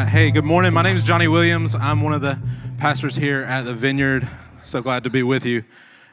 Right. 0.00 0.08
Hey, 0.08 0.30
good 0.30 0.44
morning. 0.44 0.72
My 0.72 0.80
name 0.82 0.96
is 0.96 1.02
Johnny 1.02 1.28
Williams. 1.28 1.74
I'm 1.74 2.00
one 2.00 2.14
of 2.14 2.22
the 2.22 2.38
pastors 2.78 3.16
here 3.16 3.40
at 3.42 3.66
the 3.66 3.74
Vineyard. 3.74 4.26
So 4.58 4.80
glad 4.80 5.04
to 5.04 5.10
be 5.10 5.22
with 5.22 5.44
you. 5.44 5.62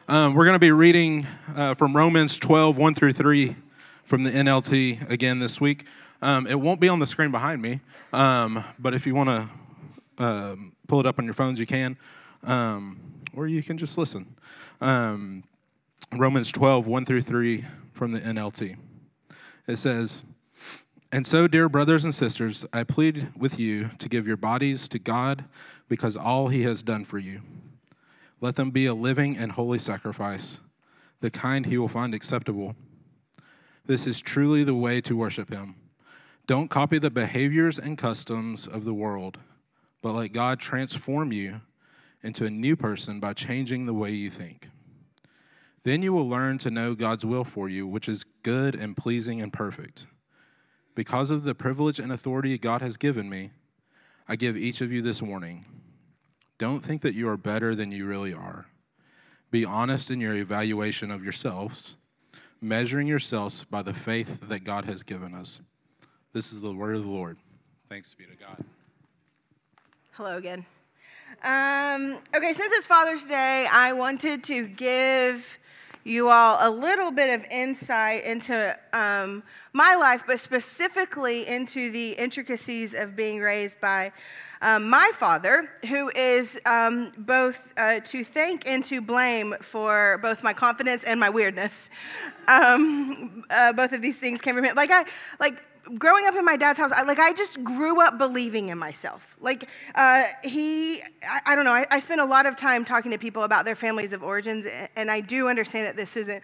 Um, 0.09 0.33
we're 0.33 0.43
going 0.43 0.55
to 0.55 0.59
be 0.59 0.71
reading 0.71 1.25
uh, 1.55 1.73
from 1.73 1.95
Romans 1.95 2.37
12, 2.37 2.75
1 2.75 2.93
through 2.95 3.13
3 3.13 3.55
from 4.03 4.23
the 4.23 4.31
NLT 4.31 5.09
again 5.09 5.39
this 5.39 5.61
week. 5.61 5.85
Um, 6.21 6.47
it 6.47 6.59
won't 6.59 6.81
be 6.81 6.89
on 6.89 6.99
the 6.99 7.05
screen 7.05 7.31
behind 7.31 7.61
me, 7.61 7.79
um, 8.11 8.61
but 8.77 8.93
if 8.93 9.07
you 9.07 9.15
want 9.15 9.29
to 9.29 10.23
um, 10.23 10.73
pull 10.87 10.99
it 10.99 11.05
up 11.05 11.17
on 11.17 11.23
your 11.23 11.33
phones, 11.33 11.57
you 11.57 11.65
can, 11.65 11.97
um, 12.43 12.99
or 13.33 13.47
you 13.47 13.63
can 13.63 13.77
just 13.77 13.97
listen. 13.97 14.35
Um, 14.81 15.45
Romans 16.11 16.51
12, 16.51 16.87
1 16.87 17.05
through 17.05 17.21
3 17.21 17.63
from 17.93 18.11
the 18.11 18.19
NLT. 18.19 18.75
It 19.65 19.77
says, 19.77 20.25
And 21.09 21.25
so, 21.25 21.47
dear 21.47 21.69
brothers 21.69 22.03
and 22.03 22.13
sisters, 22.13 22.65
I 22.73 22.83
plead 22.83 23.29
with 23.37 23.57
you 23.57 23.89
to 23.99 24.09
give 24.09 24.27
your 24.27 24.35
bodies 24.35 24.89
to 24.89 24.99
God 24.99 25.45
because 25.87 26.17
all 26.17 26.49
he 26.49 26.63
has 26.63 26.83
done 26.83 27.05
for 27.05 27.17
you. 27.17 27.41
Let 28.41 28.57
them 28.57 28.71
be 28.71 28.87
a 28.87 28.93
living 28.93 29.37
and 29.37 29.53
holy 29.53 29.79
sacrifice, 29.79 30.59
the 31.21 31.31
kind 31.31 31.65
he 31.65 31.77
will 31.77 31.87
find 31.87 32.13
acceptable. 32.13 32.75
This 33.85 34.05
is 34.05 34.19
truly 34.19 34.65
the 34.65 34.75
way 34.75 34.99
to 35.01 35.15
worship 35.15 35.49
him. 35.49 35.75
Don't 36.45 36.69
copy 36.69 36.99
the 36.99 37.09
behaviors 37.09 37.79
and 37.79 37.97
customs 37.97 38.67
of 38.67 38.83
the 38.83 38.93
world, 38.93 39.37
but 40.01 40.11
let 40.11 40.33
God 40.33 40.59
transform 40.59 41.31
you 41.31 41.61
into 42.21 42.45
a 42.45 42.49
new 42.49 42.75
person 42.75 43.21
by 43.21 43.33
changing 43.33 43.85
the 43.85 43.93
way 43.93 44.11
you 44.11 44.29
think. 44.29 44.67
Then 45.83 46.01
you 46.01 46.11
will 46.11 46.27
learn 46.27 46.57
to 46.59 46.71
know 46.71 46.95
God's 46.95 47.23
will 47.23 47.45
for 47.45 47.69
you, 47.69 47.87
which 47.87 48.09
is 48.09 48.25
good 48.43 48.75
and 48.75 48.95
pleasing 48.95 49.41
and 49.41 49.53
perfect. 49.53 50.05
Because 50.97 51.29
of 51.29 51.43
the 51.43 51.53
privilege 51.53 51.99
and 51.99 52.11
authority 52.11 52.57
God 52.57 52.81
has 52.81 52.97
given 52.97 53.29
me, 53.29 53.51
I 54.27 54.35
give 54.35 54.57
each 54.57 54.81
of 54.81 54.91
you 54.91 55.03
this 55.03 55.21
warning. 55.21 55.63
Don't 56.57 56.83
think 56.83 57.03
that 57.03 57.13
you 57.13 57.29
are 57.29 57.37
better 57.37 57.75
than 57.75 57.91
you 57.91 58.07
really 58.07 58.33
are. 58.33 58.65
Be 59.51 59.63
honest 59.63 60.09
in 60.09 60.19
your 60.19 60.33
evaluation 60.33 61.11
of 61.11 61.23
yourselves, 61.23 61.97
measuring 62.61 63.05
yourselves 63.05 63.63
by 63.63 63.83
the 63.83 63.93
faith 63.93 64.39
that 64.49 64.63
God 64.63 64.85
has 64.85 65.03
given 65.03 65.35
us. 65.35 65.61
This 66.33 66.51
is 66.51 66.61
the 66.61 66.73
word 66.73 66.95
of 66.95 67.03
the 67.03 67.09
Lord. 67.09 67.37
Thanks 67.89 68.15
be 68.15 68.25
to 68.25 68.35
God. 68.35 68.65
Hello 70.13 70.37
again. 70.37 70.65
Um, 71.43 72.17
okay, 72.35 72.53
since 72.53 72.73
it's 72.73 72.87
Father's 72.87 73.25
Day, 73.25 73.67
I 73.71 73.93
wanted 73.93 74.43
to 74.45 74.67
give 74.67 75.59
you 76.07 76.29
all 76.29 76.57
a 76.61 76.71
little 76.71 77.11
bit 77.11 77.37
of 77.37 77.45
insight 77.51 78.23
into 78.23 78.77
um, 78.93 79.43
my 79.73 79.95
life, 79.95 80.23
but 80.25 80.39
specifically 80.39 81.45
into 81.45 81.91
the 81.91 82.11
intricacies 82.11 82.93
of 82.93 83.15
being 83.15 83.41
raised 83.41 83.79
by 83.81 84.13
um, 84.61 84.89
my 84.89 85.11
father, 85.13 85.69
who 85.87 86.09
is 86.15 86.59
um, 86.65 87.11
both 87.17 87.73
uh, 87.77 87.99
to 88.05 88.23
thank 88.23 88.67
and 88.67 88.83
to 88.85 89.01
blame 89.01 89.53
for 89.61 90.17
both 90.21 90.43
my 90.43 90.53
confidence 90.53 91.03
and 91.03 91.19
my 91.19 91.29
weirdness. 91.29 91.89
Um, 92.49 93.43
uh, 93.49 93.73
both 93.73 93.91
of 93.91 94.01
these 94.01 94.17
things 94.17 94.39
came 94.39 94.55
from 94.55 94.63
him. 94.63 94.73
Like 94.73 94.89
I, 94.89 95.03
like 95.37 95.61
growing 95.97 96.25
up 96.25 96.35
in 96.35 96.45
my 96.45 96.57
dad's 96.57 96.79
house, 96.79 96.91
I, 96.93 97.03
like 97.03 97.19
I 97.19 97.33
just 97.33 97.63
grew 97.63 98.01
up 98.01 98.17
believing 98.17 98.69
in 98.69 98.77
myself. 98.77 99.35
Like 99.39 99.67
uh, 99.95 100.23
he, 100.43 101.01
I, 101.23 101.41
I, 101.45 101.55
don't 101.55 101.65
know. 101.65 101.73
I, 101.73 101.85
I 101.91 101.99
spend 101.99 102.21
a 102.21 102.25
lot 102.25 102.45
of 102.45 102.55
time 102.55 102.85
talking 102.85 103.11
to 103.11 103.17
people 103.17 103.43
about 103.43 103.65
their 103.65 103.75
families 103.75 104.13
of 104.13 104.23
origins, 104.23 104.67
and 104.95 105.09
I 105.09 105.21
do 105.21 105.47
understand 105.47 105.87
that 105.87 105.95
this 105.95 106.17
isn't 106.17 106.43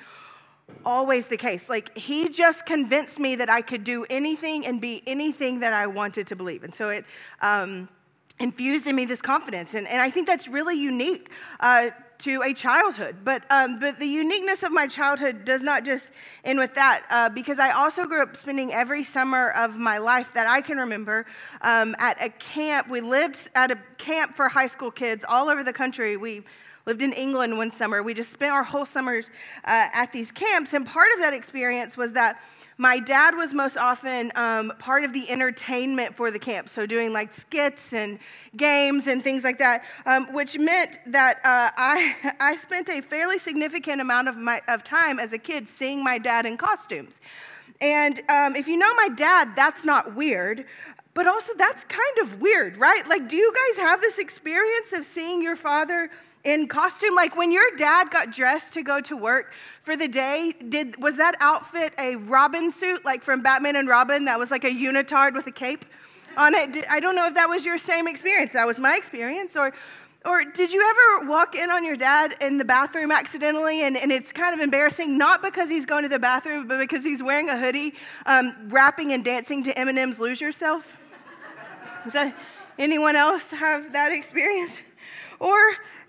always 0.86 1.28
the 1.28 1.38
case. 1.38 1.70
Like 1.70 1.96
he 1.98 2.30
just 2.30 2.66
convinced 2.66 3.20
me 3.20 3.36
that 3.36 3.50
I 3.50 3.62
could 3.62 3.84
do 3.84 4.06
anything 4.10 4.66
and 4.66 4.80
be 4.80 5.04
anything 5.06 5.60
that 5.60 5.74
I 5.74 5.88
wanted 5.88 6.28
to 6.28 6.36
believe, 6.36 6.64
and 6.64 6.74
so 6.74 6.90
it. 6.90 7.06
Um, 7.42 7.90
infused 8.40 8.88
in 8.88 8.96
me 8.96 9.06
this 9.06 9.22
confidence. 9.22 9.76
And, 9.76 9.88
and 9.88 10.02
I 10.02 10.10
think 10.10 10.28
that's 10.28 10.48
really 10.48 10.76
unique 10.76 11.30
uh, 11.60 11.92
to 12.24 12.42
a 12.42 12.54
childhood. 12.54 13.18
But, 13.24 13.44
um, 13.50 13.80
but 13.80 14.00
the 14.00 14.06
uniqueness 14.06 14.64
of 14.64 14.72
my 14.72 14.88
childhood 14.88 15.46
does 15.46 15.62
not 15.62 15.84
just 15.84 16.12
end 16.44 16.58
with 16.58 16.74
that, 16.76 17.04
uh, 17.10 17.30
because 17.30 17.60
I 17.60 17.72
also 17.72 18.06
grew 18.06 18.22
up 18.22 18.38
spending 18.38 18.74
every 18.74 19.04
summer 19.04 19.52
of 19.52 19.78
my 19.78 19.98
life 19.98 20.34
that 20.34 20.48
I 20.48 20.62
can 20.62 20.78
remember 20.78 21.26
um, 21.62 21.96
at 22.00 22.22
a 22.22 22.30
camp. 22.30 22.90
We 22.90 23.02
lived 23.02 23.50
at 23.56 23.72
a 23.72 23.78
camp 23.98 24.36
for 24.36 24.48
high 24.48 24.68
school 24.68 24.92
kids 24.92 25.26
all 25.28 25.50
over 25.50 25.64
the 25.64 25.74
country. 25.74 26.16
We 26.16 26.44
lived 26.86 27.02
in 27.02 27.14
England 27.14 27.58
one 27.58 27.72
summer. 27.72 28.02
We 28.04 28.14
just 28.14 28.32
spent 28.32 28.54
our 28.54 28.64
whole 28.64 28.86
summers 28.86 29.30
uh, 29.66 29.88
at 29.94 30.12
these 30.12 30.32
camps. 30.32 30.74
And 30.74 30.86
part 30.86 31.10
of 31.14 31.20
that 31.20 31.34
experience 31.34 31.98
was 31.98 32.12
that 32.14 32.42
my 32.78 33.00
dad 33.00 33.36
was 33.36 33.54
most 33.54 33.78
often 33.78 34.32
um, 34.36 34.74
part 34.80 35.04
of 35.04 35.14
the 35.14 35.30
entertainment 35.30 36.16
for 36.16 36.32
the 36.32 36.40
camp, 36.40 36.70
so 36.70 36.86
doing 36.86 37.14
like 37.14 37.34
skits 37.34 37.94
and 37.94 38.20
games 38.58 39.08
and 39.08 39.24
things 39.24 39.44
like 39.44 39.60
that, 39.60 39.84
um, 40.06 40.32
which 40.34 40.58
meant 40.58 41.00
that 41.08 41.38
uh, 41.38 41.72
I, 41.78 42.36
I 42.40 42.56
spent 42.56 42.90
a 42.90 43.02
fairly 43.02 43.38
significant 43.38 44.02
amount 44.02 44.28
of, 44.28 44.38
my, 44.38 44.62
of 44.68 44.84
time 44.84 45.20
as 45.20 45.34
a 45.34 45.38
kid 45.38 45.68
seeing 45.68 46.04
my 46.04 46.18
dad 46.18 46.46
in 46.46 46.58
costumes. 46.58 47.22
And 47.82 48.22
um, 48.30 48.56
if 48.56 48.68
you 48.68 48.78
know 48.78 48.94
my 48.96 49.10
dad, 49.10 49.56
that's 49.56 49.84
not 49.84 50.16
weird, 50.16 50.66
but 51.14 51.28
also 51.28 51.54
that's 51.58 51.84
kind 51.84 52.18
of 52.22 52.42
weird, 52.42 52.78
right? 52.78 53.08
Like, 53.08 53.30
do 53.30 53.36
you 53.36 53.54
guys 53.54 53.84
have 53.84 54.02
this 54.02 54.18
experience 54.18 54.94
of 54.94 55.06
seeing 55.06 55.42
your 55.42 55.56
father? 55.56 56.10
In 56.44 56.68
costume 56.68 57.16
like 57.16 57.36
when 57.38 57.52
your 57.52 57.64
dad 57.78 58.10
got 58.12 58.32
dressed 58.32 58.74
to 58.74 58.84
go 58.84 59.00
to 59.00 59.16
work 59.16 59.54
for 59.84 59.96
the 59.96 60.08
day 60.08 60.54
did 60.70 61.02
was 61.02 61.16
that 61.18 61.36
outfit 61.40 61.94
a 61.98 62.16
robin 62.16 62.70
suit 62.72 63.04
like 63.06 63.24
from 63.24 63.42
batman 63.42 63.76
and 63.76 63.88
robin 63.88 64.26
that 64.26 64.38
was 64.38 64.52
like 64.52 64.64
a 64.64 64.70
unitard 64.70 65.34
with 65.34 65.48
a 65.48 65.52
cape 65.52 65.86
on 66.36 66.54
it 66.54 66.86
i 66.90 67.00
don't 67.00 67.16
know 67.16 67.28
if 67.28 67.34
that 67.34 67.48
was 67.48 67.66
your 67.66 67.78
same 67.78 68.08
experience 68.08 68.52
that 68.54 68.68
was 68.68 68.78
my 68.78 68.96
experience 68.96 69.56
or 69.56 69.74
or 70.26 70.46
did 70.46 70.72
you 70.72 70.82
ever 70.82 71.30
walk 71.30 71.54
in 71.56 71.70
on 71.70 71.84
your 71.84 71.98
dad 71.98 72.36
in 72.40 72.58
the 72.58 72.64
bathroom 72.64 73.12
accidentally 73.12 73.84
and, 73.84 73.98
and 73.98 74.10
it's 74.10 74.32
kind 74.32 74.54
of 74.54 74.62
embarrassing, 74.62 75.18
not 75.18 75.42
because 75.42 75.70
he's 75.70 75.86
going 75.86 76.04
to 76.04 76.10
the 76.10 76.18
bathroom, 76.20 76.66
but 76.66 76.80
because 76.80 77.04
he's 77.04 77.22
wearing 77.22 77.50
a 77.50 77.58
hoodie, 77.58 77.94
um, 78.26 78.56
rapping 78.70 79.12
and 79.12 79.26
dancing 79.26 79.64
to 79.64 79.74
Eminem's 79.74 80.22
Lose 80.22 80.40
Yourself? 80.40 80.88
Does 82.06 82.14
that, 82.14 82.38
anyone 82.80 83.18
else 83.18 83.52
have 83.52 83.92
that 83.92 84.14
experience? 84.14 84.82
Or 85.42 85.60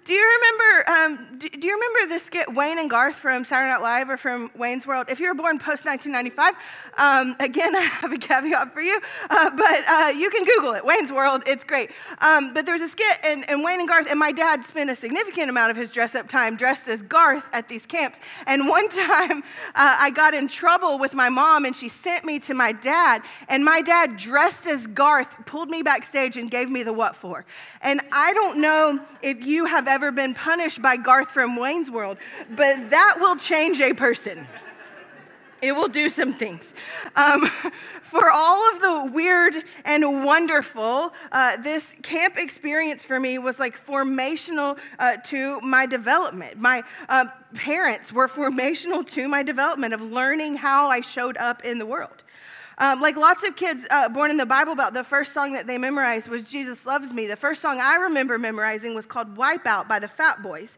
do 0.04 0.12
you 0.12 0.38
remember? 0.38 0.90
Um, 0.90 1.38
do, 1.38 1.48
do, 1.48 1.66
you 1.66 1.74
remember 1.74 2.14
the 2.14 2.20
skit 2.20 2.52
Wayne 2.52 2.78
and 2.78 2.90
Garth 2.90 3.14
from 3.14 3.42
Saturday 3.42 3.70
Night 3.70 3.80
Live 3.80 4.10
or 4.10 4.18
from 4.18 4.50
Wayne's 4.54 4.86
World? 4.86 5.06
If 5.08 5.18
you 5.18 5.28
were 5.28 5.34
born 5.34 5.58
post 5.58 5.86
1995, 5.86 6.54
um, 6.98 7.34
again, 7.40 7.74
I 7.76 7.80
have 7.80 8.12
a 8.12 8.18
caveat 8.18 8.74
for 8.74 8.82
you, 8.82 9.00
uh, 9.30 9.50
but 9.50 9.84
uh, 9.88 10.12
you 10.14 10.28
can 10.28 10.44
Google 10.44 10.74
it. 10.74 10.84
Wayne's 10.84 11.10
World, 11.10 11.44
it's 11.46 11.64
great. 11.64 11.90
Um, 12.18 12.52
but 12.52 12.66
there's 12.66 12.82
a 12.82 12.88
skit, 12.88 13.18
and, 13.24 13.48
and, 13.48 13.64
Wayne 13.64 13.80
and 13.80 13.88
Garth, 13.88 14.10
and 14.10 14.18
my 14.18 14.30
dad 14.30 14.62
spent 14.64 14.90
a 14.90 14.94
significant 14.94 15.48
amount 15.48 15.70
of 15.70 15.76
his 15.76 15.90
dress 15.90 16.14
up 16.14 16.28
time 16.28 16.56
dressed 16.56 16.86
as 16.86 17.00
Garth 17.00 17.48
at 17.54 17.68
these 17.68 17.86
camps. 17.86 18.18
And 18.46 18.68
one 18.68 18.88
time, 18.90 19.42
uh, 19.74 19.96
I 20.00 20.10
got 20.10 20.34
in 20.34 20.48
trouble 20.48 20.98
with 20.98 21.14
my 21.14 21.30
mom, 21.30 21.64
and 21.64 21.74
she 21.74 21.88
sent 21.88 22.26
me 22.26 22.38
to 22.40 22.52
my 22.52 22.72
dad, 22.72 23.22
and 23.48 23.64
my 23.64 23.80
dad, 23.80 24.18
dressed 24.18 24.66
as 24.66 24.86
Garth, 24.86 25.46
pulled 25.46 25.70
me 25.70 25.82
backstage 25.82 26.36
and 26.36 26.50
gave 26.50 26.68
me 26.68 26.82
the 26.82 26.92
what 26.92 27.16
for. 27.16 27.46
And 27.80 28.02
I 28.12 28.34
don't 28.34 28.60
know 28.60 29.00
if 29.22 29.46
you 29.46 29.64
have 29.64 29.88
ever 29.94 30.10
been 30.10 30.34
punished 30.34 30.82
by 30.82 30.96
Garth 30.96 31.30
from 31.30 31.54
Wayne's 31.54 31.88
World, 31.88 32.18
but 32.50 32.90
that 32.90 33.18
will 33.20 33.36
change 33.36 33.80
a 33.80 33.92
person. 33.92 34.44
It 35.62 35.70
will 35.70 35.86
do 35.86 36.10
some 36.10 36.34
things. 36.34 36.74
Um, 37.14 37.46
for 38.02 38.28
all 38.28 38.74
of 38.74 38.80
the 38.80 39.12
weird 39.12 39.54
and 39.84 40.24
wonderful, 40.24 41.14
uh, 41.30 41.58
this 41.58 41.94
camp 42.02 42.36
experience 42.36 43.04
for 43.04 43.20
me 43.20 43.38
was 43.38 43.60
like 43.60 43.86
formational 43.86 44.80
uh, 44.98 45.18
to 45.26 45.60
my 45.60 45.86
development. 45.86 46.58
My 46.58 46.82
uh, 47.08 47.26
parents 47.54 48.12
were 48.12 48.26
formational 48.26 49.08
to 49.12 49.28
my 49.28 49.44
development 49.44 49.94
of 49.94 50.02
learning 50.02 50.56
how 50.56 50.88
I 50.88 51.02
showed 51.02 51.36
up 51.36 51.64
in 51.64 51.78
the 51.78 51.86
world. 51.86 52.23
Um, 52.78 53.00
like 53.00 53.16
lots 53.16 53.46
of 53.46 53.54
kids 53.56 53.86
uh, 53.90 54.08
born 54.08 54.30
in 54.30 54.36
the 54.36 54.46
Bible 54.46 54.74
Belt, 54.74 54.94
the 54.94 55.04
first 55.04 55.32
song 55.32 55.52
that 55.52 55.66
they 55.66 55.78
memorized 55.78 56.28
was 56.28 56.42
Jesus 56.42 56.84
Loves 56.84 57.12
Me. 57.12 57.26
The 57.26 57.36
first 57.36 57.62
song 57.62 57.80
I 57.80 57.96
remember 57.96 58.38
memorizing 58.38 58.94
was 58.94 59.06
called 59.06 59.36
Wipeout 59.36 59.86
by 59.86 59.98
the 59.98 60.08
Fat 60.08 60.42
Boys. 60.42 60.76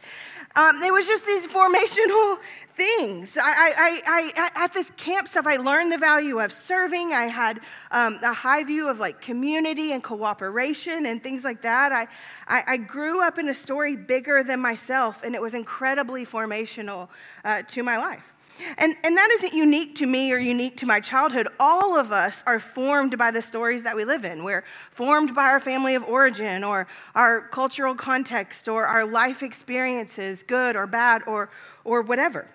Um, 0.56 0.82
it 0.82 0.93
was 0.93 1.06
just 1.06 1.26
these 1.26 1.46
formational 1.46 2.38
things. 2.75 3.38
I, 3.38 3.50
I, 3.50 4.02
I, 4.06 4.32
I, 4.37 4.64
at 4.64 4.75
this 4.75 4.90
camp 4.93 5.28
stuff, 5.28 5.46
I 5.46 5.56
learned 5.56 5.90
the 5.93 5.98
value 5.98 6.40
of 6.40 6.52
serving. 6.52 7.12
I 7.12 7.25
had 7.25 7.60
um, 7.90 8.19
a 8.22 8.34
high 8.34 8.64
view 8.64 8.88
of 8.88 9.00
like 9.00 9.20
community 9.22 9.93
and 9.93 10.02
cooperation 10.02 11.06
and 11.06 11.22
things 11.22 11.44
like 11.44 11.62
that. 11.62 11.93
I, 11.93 12.08
I, 12.46 12.64
I, 12.66 12.76
grew 12.76 13.22
up 13.22 13.38
in 13.38 13.48
a 13.48 13.54
story 13.54 13.96
bigger 13.96 14.43
than 14.43 14.60
myself, 14.60 15.22
and 15.25 15.34
it 15.34 15.40
was 15.40 15.54
incredibly 15.54 16.26
formational 16.26 17.08
uh, 17.44 17.62
to 17.69 17.82
my 17.82 17.96
life. 17.96 18.36
And, 18.79 18.97
and 19.05 19.17
that 19.17 19.31
isn't 19.32 19.53
unique 19.53 19.94
to 19.97 20.06
me 20.06 20.32
or 20.32 20.38
unique 20.38 20.76
to 20.79 20.87
my 20.87 21.00
childhood. 21.00 21.49
All 21.61 21.99
of 21.99 22.12
us 22.12 22.43
are 22.47 22.58
formed 22.58 23.17
by 23.19 23.31
the 23.31 23.43
stories 23.43 23.82
that 23.82 23.97
we 23.97 24.05
live 24.05 24.25
in. 24.25 24.44
We're 24.44 24.64
formed 24.91 25.35
by 25.35 25.44
our 25.44 25.61
family 25.61 25.94
of 25.94 26.05
origin 26.05 26.64
or 26.64 26.87
our 27.14 27.49
cultural 27.49 27.94
context 27.94 28.69
or 28.69 28.85
our 28.85 29.05
life 29.05 29.43
experiences, 29.43 30.43
good 30.43 30.76
or 30.76 30.87
bad 30.87 31.23
or, 31.26 31.50
or 31.85 32.03
whatever. 32.03 32.47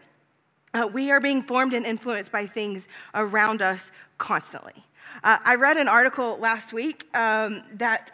Uh, 0.74 0.88
we 0.92 1.12
are 1.12 1.20
being 1.20 1.42
formed 1.42 1.74
and 1.74 1.86
influenced 1.86 2.32
by 2.32 2.48
things 2.48 2.88
around 3.14 3.62
us 3.62 3.92
constantly. 4.18 4.74
Uh, 5.24 5.38
I 5.44 5.56
read 5.56 5.78
an 5.78 5.88
article 5.88 6.38
last 6.38 6.72
week 6.72 7.08
um, 7.14 7.64
that 7.74 8.12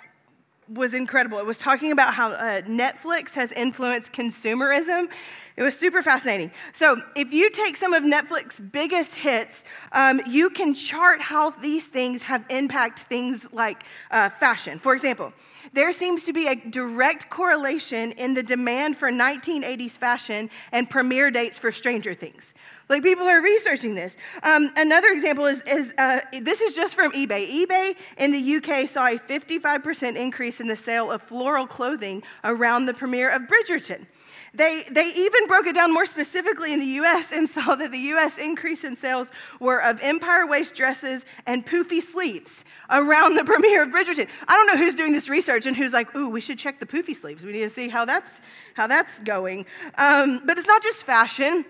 was 0.70 0.94
incredible. 0.94 1.40
It 1.40 1.46
was 1.46 1.58
talking 1.58 1.92
about 1.92 2.14
how 2.14 2.32
uh, 2.32 2.62
Netflix 2.62 3.34
has 3.34 3.52
influenced 3.52 4.14
consumerism. 4.14 5.10
It 5.56 5.64
was 5.64 5.78
super 5.78 6.04
fascinating. 6.04 6.52
So, 6.74 7.02
if 7.16 7.34
you 7.34 7.50
take 7.50 7.78
some 7.78 7.94
of 7.94 8.04
Netflix's 8.04 8.60
biggest 8.60 9.16
hits, 9.16 9.66
um, 9.92 10.22
you 10.28 10.50
can 10.50 10.74
chart 10.74 11.22
how 11.22 11.52
these 11.52 11.88
things 11.88 12.22
have 12.24 12.46
impacted 12.50 13.08
things 13.08 13.48
like 13.52 13.84
uh, 14.12 14.30
fashion. 14.40 14.78
For 14.78 14.94
example, 14.94 15.34
there 15.74 15.92
seems 15.92 16.24
to 16.26 16.34
be 16.34 16.48
a 16.48 16.56
direct 16.56 17.30
correlation 17.30 18.12
in 18.14 18.34
the 18.34 18.44
demand 18.44 18.98
for 18.98 19.12
1980s 19.12 19.98
fashion 19.98 20.50
and 20.72 20.90
premiere 20.90 21.32
dates 21.32 21.58
for 21.58 21.72
Stranger 21.72 22.14
Things. 22.14 22.54
Like 22.90 23.04
people 23.04 23.28
are 23.28 23.42
researching 23.42 23.96
this. 23.96 24.16
Um, 24.44 24.72
another 24.78 25.10
example 25.10 25.46
is, 25.46 25.62
is 25.64 25.94
uh, 25.98 26.22
this 26.42 26.62
is 26.62 26.76
just 26.76 26.96
from 26.96 27.12
eBay. 27.12 27.66
eBay 27.66 27.96
in 28.18 28.32
the 28.32 28.56
UK 28.56 28.88
saw 28.88 29.08
a 29.08 29.18
55% 29.18 30.16
increase 30.16 30.62
in 30.62 30.68
the 30.68 30.76
sale 30.76 31.12
of 31.12 31.22
floral 31.22 31.68
clothing 31.68 32.24
around 32.46 32.86
the 32.86 32.94
premiere 32.94 33.30
of 33.30 33.44
Bridgerton. 33.44 34.06
They, 34.54 34.84
they 34.90 35.14
even 35.14 35.46
broke 35.46 35.68
it 35.68 35.76
down 35.76 35.94
more 35.94 36.06
specifically 36.06 36.74
in 36.74 36.80
the 36.80 37.02
US 37.02 37.34
and 37.34 37.50
saw 37.58 37.76
that 37.76 37.92
the 37.92 38.00
US 38.16 38.38
increase 38.38 38.86
in 38.86 38.96
sales 38.96 39.32
were 39.60 39.84
of 39.84 40.02
empire 40.02 40.48
waist 40.48 40.74
dresses 40.74 41.26
and 41.46 41.66
poofy 41.66 42.02
sleeves 42.02 42.64
around 42.90 43.36
the 43.36 43.44
premiere 43.46 43.84
of 43.84 43.90
Bridgerton. 43.90 44.30
I 44.48 44.56
don't 44.56 44.68
know 44.68 44.78
who's 44.78 44.96
doing 44.96 45.12
this 45.12 45.28
research 45.28 45.66
and 45.66 45.76
who's 45.76 45.94
like, 45.94 46.16
ooh, 46.16 46.30
we 46.30 46.40
should 46.40 46.58
check 46.58 46.80
the 46.80 46.86
poofy 46.86 47.16
sleeves. 47.16 47.44
We 47.44 47.52
need 47.52 47.64
to 47.64 47.70
see 47.70 47.90
how 47.90 48.06
that's, 48.06 48.40
how 48.76 48.88
that's 48.88 49.20
going. 49.20 49.66
Um, 49.98 50.42
but 50.46 50.58
it's 50.58 50.68
not 50.68 50.82
just 50.82 51.06
fashion. 51.06 51.66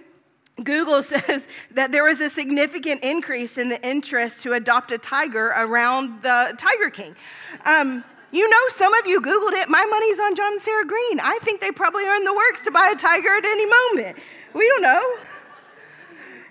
Google 0.63 1.04
says 1.04 1.48
that 1.71 1.92
there 1.92 2.04
was 2.04 2.19
a 2.19 2.30
significant 2.30 3.04
increase 3.04 3.57
in 3.57 3.69
the 3.69 3.86
interest 3.88 4.44
to 4.44 4.54
adopt 4.54 4.92
a 4.92 4.98
tiger 4.98 5.48
around 5.56 6.21
the 6.21 6.56
Tiger 6.57 6.89
King. 6.89 7.15
Um, 7.65 8.04
you 8.31 8.50
know, 8.50 8.57
some 8.69 8.94
of 8.94 9.07
you 9.07 9.21
Googled 9.21 9.54
it. 9.54 9.69
My 9.69 9.86
money's 9.86 10.19
on 10.19 10.36
John 10.36 10.54
and 10.54 10.62
Sarah 10.62 10.86
Green. 10.86 11.19
I 11.19 11.39
think 11.42 11.62
they 11.62 11.71
probably 11.71 12.06
are 12.06 12.15
in 12.15 12.24
the 12.24 12.33
works 12.33 12.62
to 12.65 12.71
buy 12.71 12.92
a 12.94 12.98
tiger 12.98 13.30
at 13.30 13.45
any 13.45 13.65
moment. 13.65 14.18
We 14.54 14.68
don't 14.68 14.81
know. 14.81 15.15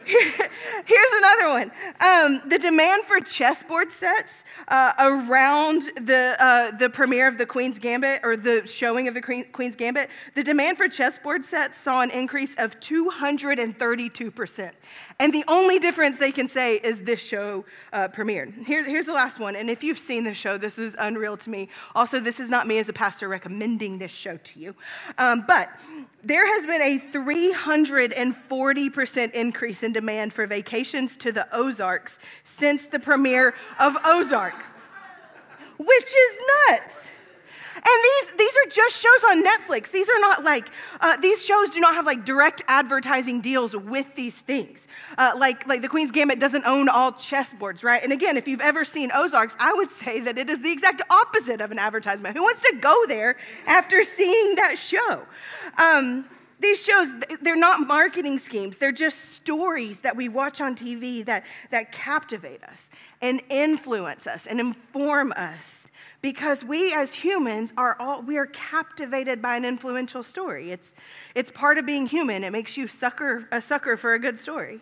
Here's 0.84 1.12
another 1.14 1.48
one. 1.48 1.72
Um, 2.00 2.40
the 2.48 2.58
demand 2.60 3.02
for 3.04 3.18
chessboard 3.18 3.90
sets 3.90 4.44
uh, 4.68 4.92
around 5.00 5.82
the, 5.96 6.36
uh, 6.38 6.70
the 6.76 6.88
premiere 6.88 7.26
of 7.26 7.38
the 7.38 7.46
Queen's 7.46 7.80
Gambit 7.80 8.20
or 8.22 8.36
the 8.36 8.64
showing 8.68 9.08
of 9.08 9.14
the 9.14 9.46
Queen's 9.52 9.74
Gambit, 9.74 10.08
the 10.34 10.44
demand 10.44 10.76
for 10.76 10.88
chessboard 10.88 11.44
sets 11.44 11.78
saw 11.78 12.02
an 12.02 12.10
increase 12.12 12.54
of 12.54 12.78
232%. 12.78 14.70
And 15.18 15.32
the 15.32 15.44
only 15.48 15.78
difference 15.78 16.18
they 16.18 16.30
can 16.30 16.46
say 16.46 16.74
is 16.76 17.00
this 17.02 17.26
show 17.26 17.64
uh, 17.92 18.08
premiered. 18.08 18.66
Here, 18.66 18.84
here's 18.84 19.06
the 19.06 19.14
last 19.14 19.40
one. 19.40 19.56
And 19.56 19.70
if 19.70 19.82
you've 19.82 19.98
seen 19.98 20.24
this 20.24 20.36
show, 20.36 20.58
this 20.58 20.78
is 20.78 20.94
unreal 20.98 21.38
to 21.38 21.48
me. 21.48 21.70
Also, 21.94 22.20
this 22.20 22.38
is 22.38 22.50
not 22.50 22.66
me 22.66 22.76
as 22.78 22.90
a 22.90 22.92
pastor 22.92 23.26
recommending 23.26 23.96
this 23.96 24.12
show 24.12 24.36
to 24.36 24.60
you. 24.60 24.74
Um, 25.16 25.42
but 25.46 25.70
there 26.22 26.46
has 26.46 26.66
been 26.66 26.82
a 26.82 26.98
340% 26.98 29.30
increase 29.32 29.82
in 29.82 29.92
demand 29.92 30.34
for 30.34 30.46
vacations 30.46 31.16
to 31.16 31.32
the 31.32 31.48
Ozarks 31.50 32.18
since 32.44 32.84
the 32.86 32.98
premiere 32.98 33.54
of 33.80 33.96
Ozark, 34.04 34.66
which 35.78 36.04
is 36.04 36.38
nuts. 36.68 37.10
And 37.76 37.84
these, 37.84 38.32
these 38.38 38.56
are 38.56 38.70
just 38.70 39.02
shows 39.02 39.24
on 39.30 39.44
Netflix. 39.44 39.90
These 39.90 40.08
are 40.08 40.18
not 40.18 40.44
like, 40.44 40.68
uh, 41.00 41.16
these 41.18 41.44
shows 41.44 41.70
do 41.70 41.80
not 41.80 41.94
have 41.94 42.06
like 42.06 42.24
direct 42.24 42.62
advertising 42.68 43.40
deals 43.40 43.76
with 43.76 44.14
these 44.14 44.34
things. 44.34 44.88
Uh, 45.18 45.32
like, 45.36 45.66
like 45.66 45.82
the 45.82 45.88
Queen's 45.88 46.10
Gambit 46.10 46.38
doesn't 46.38 46.64
own 46.66 46.88
all 46.88 47.12
chessboards, 47.12 47.84
right? 47.84 48.02
And 48.02 48.12
again, 48.12 48.36
if 48.36 48.48
you've 48.48 48.60
ever 48.60 48.84
seen 48.84 49.10
Ozarks, 49.14 49.56
I 49.60 49.74
would 49.74 49.90
say 49.90 50.20
that 50.20 50.38
it 50.38 50.48
is 50.48 50.62
the 50.62 50.72
exact 50.72 51.02
opposite 51.10 51.60
of 51.60 51.70
an 51.70 51.78
advertisement. 51.78 52.36
Who 52.36 52.42
wants 52.42 52.62
to 52.62 52.76
go 52.80 53.06
there 53.06 53.36
after 53.66 54.02
seeing 54.02 54.54
that 54.56 54.78
show? 54.78 55.26
Um, 55.78 56.24
these 56.58 56.82
shows, 56.82 57.12
they're 57.42 57.54
not 57.54 57.86
marketing 57.86 58.38
schemes. 58.38 58.78
They're 58.78 58.92
just 58.92 59.32
stories 59.32 59.98
that 59.98 60.16
we 60.16 60.30
watch 60.30 60.60
on 60.62 60.74
TV 60.74 61.24
that, 61.26 61.44
that 61.70 61.92
captivate 61.92 62.64
us 62.64 62.90
and 63.20 63.42
influence 63.50 64.26
us 64.26 64.46
and 64.46 64.58
inform 64.58 65.32
us 65.36 65.85
because 66.26 66.64
we 66.64 66.92
as 66.92 67.14
humans 67.14 67.72
are 67.76 67.96
all 68.00 68.20
we 68.20 68.36
are 68.36 68.46
captivated 68.46 69.40
by 69.40 69.54
an 69.54 69.64
influential 69.64 70.24
story. 70.24 70.72
It's 70.72 70.92
it's 71.36 71.52
part 71.52 71.78
of 71.78 71.86
being 71.86 72.04
human. 72.04 72.42
It 72.42 72.50
makes 72.50 72.76
you 72.76 72.88
sucker 72.88 73.46
a 73.52 73.60
sucker 73.60 73.96
for 73.96 74.12
a 74.12 74.18
good 74.18 74.36
story. 74.36 74.80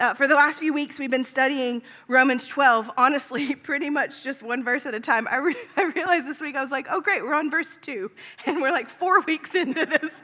Uh, 0.00 0.14
for 0.14 0.26
the 0.26 0.34
last 0.34 0.58
few 0.58 0.72
weeks 0.72 0.98
we've 0.98 1.12
been 1.12 1.24
studying 1.24 1.80
romans 2.08 2.48
12 2.48 2.90
honestly 2.96 3.54
pretty 3.70 3.88
much 3.88 4.24
just 4.24 4.42
one 4.42 4.64
verse 4.64 4.84
at 4.84 4.94
a 4.94 5.00
time. 5.00 5.28
I, 5.30 5.36
re- 5.36 5.56
I 5.76 5.84
realized 5.84 6.26
this 6.26 6.40
week 6.40 6.56
i 6.56 6.60
was 6.60 6.72
like 6.72 6.86
oh 6.90 7.00
great 7.00 7.22
we're 7.22 7.34
on 7.34 7.50
verse 7.50 7.78
2 7.82 8.10
and 8.46 8.60
we're 8.60 8.72
like 8.72 8.88
four 8.88 9.20
weeks 9.20 9.54
into 9.54 9.86
this 9.86 10.22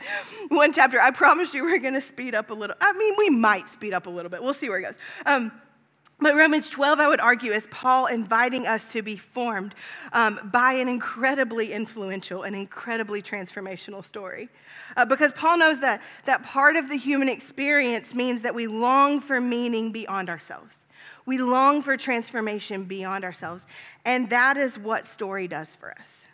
one 0.48 0.72
chapter. 0.72 1.00
I 1.00 1.12
promise 1.12 1.54
you 1.54 1.62
we're 1.62 1.78
going 1.78 1.94
to 1.94 2.00
speed 2.00 2.34
up 2.34 2.50
a 2.50 2.54
little 2.54 2.74
i 2.80 2.92
mean 2.92 3.14
we 3.18 3.30
might 3.30 3.68
speed 3.68 3.94
up 3.94 4.08
a 4.08 4.10
little 4.10 4.30
bit. 4.30 4.42
We'll 4.42 4.52
see 4.52 4.68
where 4.68 4.78
it 4.78 4.82
goes. 4.82 4.98
Um, 5.26 5.52
but 6.20 6.36
Romans 6.36 6.70
12, 6.70 7.00
I 7.00 7.08
would 7.08 7.20
argue, 7.20 7.52
is 7.52 7.66
Paul 7.70 8.06
inviting 8.06 8.66
us 8.66 8.92
to 8.92 9.02
be 9.02 9.16
formed 9.16 9.74
um, 10.12 10.38
by 10.52 10.74
an 10.74 10.88
incredibly 10.88 11.72
influential 11.72 12.44
and 12.44 12.54
incredibly 12.54 13.20
transformational 13.20 14.04
story. 14.04 14.48
Uh, 14.96 15.04
because 15.04 15.32
Paul 15.32 15.58
knows 15.58 15.80
that, 15.80 16.02
that 16.24 16.44
part 16.44 16.76
of 16.76 16.88
the 16.88 16.96
human 16.96 17.28
experience 17.28 18.14
means 18.14 18.42
that 18.42 18.54
we 18.54 18.66
long 18.68 19.20
for 19.20 19.40
meaning 19.40 19.90
beyond 19.90 20.30
ourselves. 20.30 20.86
We 21.26 21.38
long 21.38 21.82
for 21.82 21.96
transformation 21.96 22.84
beyond 22.84 23.24
ourselves. 23.24 23.66
And 24.04 24.30
that 24.30 24.56
is 24.56 24.78
what 24.78 25.06
story 25.06 25.48
does 25.48 25.74
for 25.74 25.92
us. 25.98 26.26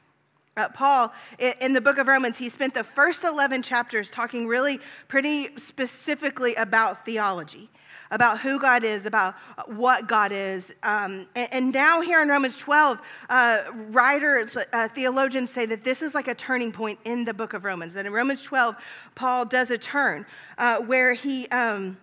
Uh, 0.56 0.68
Paul, 0.68 1.12
in 1.38 1.72
the 1.72 1.80
book 1.80 1.96
of 1.96 2.06
Romans, 2.06 2.36
he 2.36 2.48
spent 2.48 2.74
the 2.74 2.84
first 2.84 3.24
11 3.24 3.62
chapters 3.62 4.10
talking 4.10 4.46
really 4.46 4.80
pretty 5.08 5.56
specifically 5.58 6.54
about 6.56 7.06
theology 7.06 7.70
about 8.10 8.40
who 8.40 8.58
God 8.58 8.84
is, 8.84 9.06
about 9.06 9.34
what 9.66 10.06
God 10.06 10.32
is. 10.32 10.72
Um, 10.82 11.26
and, 11.34 11.48
and, 11.52 11.72
now, 11.72 12.00
here 12.00 12.20
in 12.22 12.28
Romans 12.28 12.58
12, 12.58 13.00
uh, 13.28 13.62
writers, 13.90 14.56
uh, 14.72 14.88
theologians 14.88 15.50
say 15.50 15.66
that 15.66 15.84
this 15.84 16.02
is 16.02 16.14
like 16.14 16.28
a 16.28 16.34
turning 16.34 16.72
point 16.72 16.98
in 17.04 17.24
the 17.24 17.34
book 17.34 17.54
of 17.54 17.64
Romans. 17.64 17.94
That 17.94 18.06
in 18.06 18.12
Romans 18.12 18.42
12, 18.42 18.76
Paul 19.14 19.44
does 19.44 19.70
a 19.70 19.78
turn 19.78 20.26
uh, 20.58 20.80
where 20.80 21.14
he. 21.14 21.48
Um, 21.48 21.96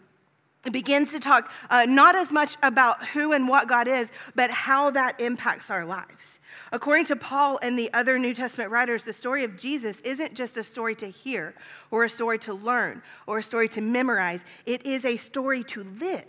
begins 0.72 1.12
to 1.12 1.20
talk 1.20 1.52
uh, 1.70 1.86
not 1.86 2.16
as 2.16 2.32
much 2.32 2.58
about 2.64 3.06
who 3.08 3.34
and 3.34 3.48
what 3.48 3.68
God 3.68 3.88
is, 3.88 4.12
but 4.36 4.50
how 4.50 4.90
that 4.92 5.20
impacts 5.20 5.70
our 5.70 5.86
lives. 5.86 6.40
According 6.72 7.06
to 7.06 7.16
Paul 7.16 7.60
and 7.62 7.78
the 7.78 7.94
other 7.94 8.20
New 8.20 8.34
Testament 8.34 8.72
writers, 8.72 9.04
the 9.04 9.14
story 9.14 9.44
of 9.44 9.58
Jesus 9.58 10.02
isn't 10.02 10.34
just 10.34 10.58
a 10.58 10.64
story 10.64 10.96
to 10.96 11.08
hear 11.08 11.54
or 11.92 12.04
a 12.04 12.10
story 12.10 12.40
to 12.40 12.54
learn 12.54 13.02
or 13.26 13.38
a 13.38 13.44
story 13.44 13.70
to 13.70 13.82
memorize, 13.82 14.44
it 14.66 14.86
is 14.86 15.06
a 15.06 15.18
story 15.18 15.64
to 15.66 15.84
live. 15.84 16.26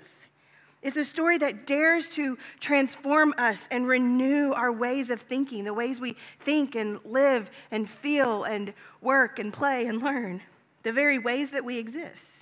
It's 0.80 0.96
a 0.96 1.04
story 1.04 1.38
that 1.38 1.66
dares 1.66 2.08
to 2.10 2.38
transform 2.60 3.34
us 3.36 3.66
and 3.72 3.88
renew 3.88 4.52
our 4.52 4.70
ways 4.70 5.10
of 5.10 5.20
thinking, 5.20 5.64
the 5.64 5.74
ways 5.74 6.00
we 6.00 6.16
think 6.40 6.76
and 6.76 7.04
live 7.04 7.50
and 7.72 7.88
feel 7.88 8.44
and 8.44 8.72
work 9.00 9.40
and 9.40 9.52
play 9.52 9.86
and 9.86 10.00
learn, 10.00 10.40
the 10.84 10.92
very 10.92 11.18
ways 11.18 11.50
that 11.50 11.64
we 11.64 11.78
exist. 11.78 12.37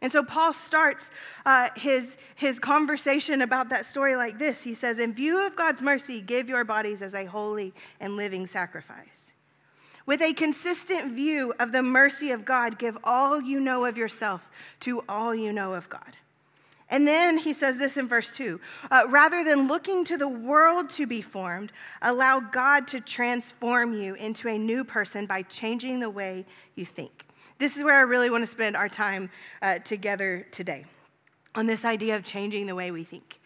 And 0.00 0.12
so 0.12 0.22
Paul 0.22 0.52
starts 0.52 1.10
uh, 1.44 1.70
his, 1.76 2.16
his 2.36 2.60
conversation 2.60 3.42
about 3.42 3.68
that 3.70 3.84
story 3.84 4.14
like 4.14 4.38
this. 4.38 4.62
He 4.62 4.74
says, 4.74 5.00
In 5.00 5.12
view 5.12 5.44
of 5.44 5.56
God's 5.56 5.82
mercy, 5.82 6.20
give 6.20 6.48
your 6.48 6.64
bodies 6.64 7.02
as 7.02 7.14
a 7.14 7.24
holy 7.24 7.74
and 7.98 8.16
living 8.16 8.46
sacrifice. 8.46 9.32
With 10.06 10.22
a 10.22 10.32
consistent 10.32 11.12
view 11.12 11.52
of 11.58 11.72
the 11.72 11.82
mercy 11.82 12.30
of 12.30 12.44
God, 12.44 12.78
give 12.78 12.96
all 13.04 13.42
you 13.42 13.60
know 13.60 13.84
of 13.84 13.98
yourself 13.98 14.48
to 14.80 15.04
all 15.08 15.34
you 15.34 15.52
know 15.52 15.74
of 15.74 15.90
God. 15.90 16.16
And 16.90 17.06
then 17.06 17.36
he 17.36 17.52
says 17.52 17.76
this 17.76 17.98
in 17.98 18.08
verse 18.08 18.34
2 18.34 18.58
uh, 18.90 19.04
rather 19.08 19.44
than 19.44 19.68
looking 19.68 20.04
to 20.04 20.16
the 20.16 20.28
world 20.28 20.88
to 20.90 21.06
be 21.06 21.20
formed, 21.20 21.72
allow 22.00 22.40
God 22.40 22.88
to 22.88 23.00
transform 23.00 23.92
you 23.92 24.14
into 24.14 24.48
a 24.48 24.56
new 24.56 24.84
person 24.84 25.26
by 25.26 25.42
changing 25.42 26.00
the 26.00 26.08
way 26.08 26.46
you 26.74 26.86
think. 26.86 27.27
This 27.58 27.76
is 27.76 27.82
where 27.82 27.94
I 27.94 28.02
really 28.02 28.30
want 28.30 28.42
to 28.42 28.46
spend 28.46 28.76
our 28.76 28.88
time 28.88 29.30
uh, 29.62 29.80
together 29.80 30.46
today 30.52 30.84
on 31.56 31.66
this 31.66 31.84
idea 31.84 32.14
of 32.14 32.22
changing 32.22 32.66
the 32.66 32.74
way 32.74 32.92
we 32.92 33.02
think. 33.02 33.40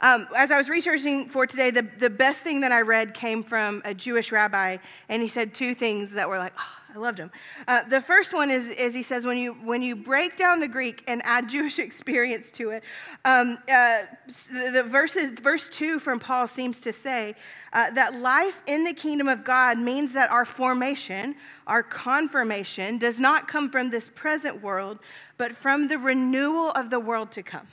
Um, 0.00 0.28
as 0.36 0.52
I 0.52 0.56
was 0.56 0.68
researching 0.68 1.28
for 1.28 1.48
today, 1.48 1.72
the, 1.72 1.88
the 1.98 2.10
best 2.10 2.42
thing 2.42 2.60
that 2.60 2.70
I 2.70 2.82
read 2.82 3.12
came 3.12 3.42
from 3.42 3.82
a 3.84 3.92
Jewish 3.92 4.30
rabbi, 4.30 4.76
and 5.08 5.20
he 5.20 5.26
said 5.26 5.52
two 5.52 5.74
things 5.74 6.12
that 6.12 6.28
were 6.28 6.38
like, 6.38 6.52
oh, 6.56 6.85
I 6.96 6.98
loved 6.98 7.18
him. 7.18 7.30
Uh, 7.68 7.84
the 7.84 8.00
first 8.00 8.32
one 8.32 8.50
is, 8.50 8.68
is 8.68 8.94
he 8.94 9.02
says, 9.02 9.26
when 9.26 9.36
you, 9.36 9.52
when 9.52 9.82
you 9.82 9.94
break 9.94 10.34
down 10.34 10.60
the 10.60 10.68
Greek 10.68 11.04
and 11.06 11.20
add 11.26 11.46
Jewish 11.56 11.78
experience 11.78 12.50
to 12.52 12.70
it, 12.70 12.84
um, 13.26 13.58
uh, 13.70 14.04
the, 14.26 14.70
the 14.72 14.82
verses, 14.82 15.38
verse 15.38 15.68
2 15.68 15.98
from 15.98 16.18
Paul 16.18 16.48
seems 16.48 16.80
to 16.80 16.94
say 16.94 17.34
uh, 17.74 17.90
that 17.90 18.14
life 18.14 18.62
in 18.66 18.82
the 18.82 18.94
kingdom 18.94 19.28
of 19.28 19.44
God 19.44 19.78
means 19.78 20.14
that 20.14 20.30
our 20.30 20.46
formation, 20.46 21.36
our 21.66 21.82
confirmation, 21.82 22.96
does 22.96 23.20
not 23.20 23.46
come 23.46 23.68
from 23.68 23.90
this 23.90 24.08
present 24.08 24.62
world, 24.62 24.98
but 25.36 25.54
from 25.54 25.88
the 25.88 25.98
renewal 25.98 26.70
of 26.70 26.88
the 26.88 26.98
world 26.98 27.30
to 27.32 27.42
come. 27.42 27.68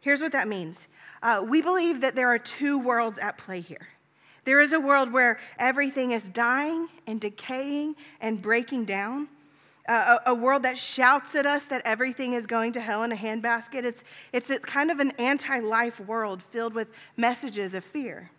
Here's 0.00 0.20
what 0.20 0.32
that 0.32 0.48
means 0.48 0.88
uh, 1.22 1.44
we 1.48 1.62
believe 1.62 2.00
that 2.00 2.16
there 2.16 2.28
are 2.28 2.38
two 2.40 2.80
worlds 2.80 3.20
at 3.20 3.38
play 3.38 3.60
here. 3.60 3.86
There 4.48 4.60
is 4.60 4.72
a 4.72 4.80
world 4.80 5.12
where 5.12 5.38
everything 5.58 6.12
is 6.12 6.26
dying 6.26 6.88
and 7.06 7.20
decaying 7.20 7.96
and 8.18 8.40
breaking 8.40 8.86
down. 8.86 9.28
A, 9.86 10.20
a, 10.24 10.34
world 10.34 10.62
that 10.62 10.78
shouts 10.78 11.34
at 11.34 11.44
us 11.44 11.66
that 11.66 11.82
everything 11.84 12.32
is 12.32 12.46
going 12.46 12.72
to 12.72 12.80
hell 12.80 13.02
in 13.02 13.12
a 13.12 13.14
handbasket. 13.14 13.84
It's, 13.84 14.04
it's 14.32 14.48
a, 14.48 14.58
kind 14.58 14.90
of 14.90 15.00
an 15.00 15.10
anti 15.18 15.60
life 15.60 16.00
world 16.00 16.42
filled 16.42 16.72
with 16.72 16.88
messages 17.18 17.74
of 17.74 17.84
fear. 17.84 18.30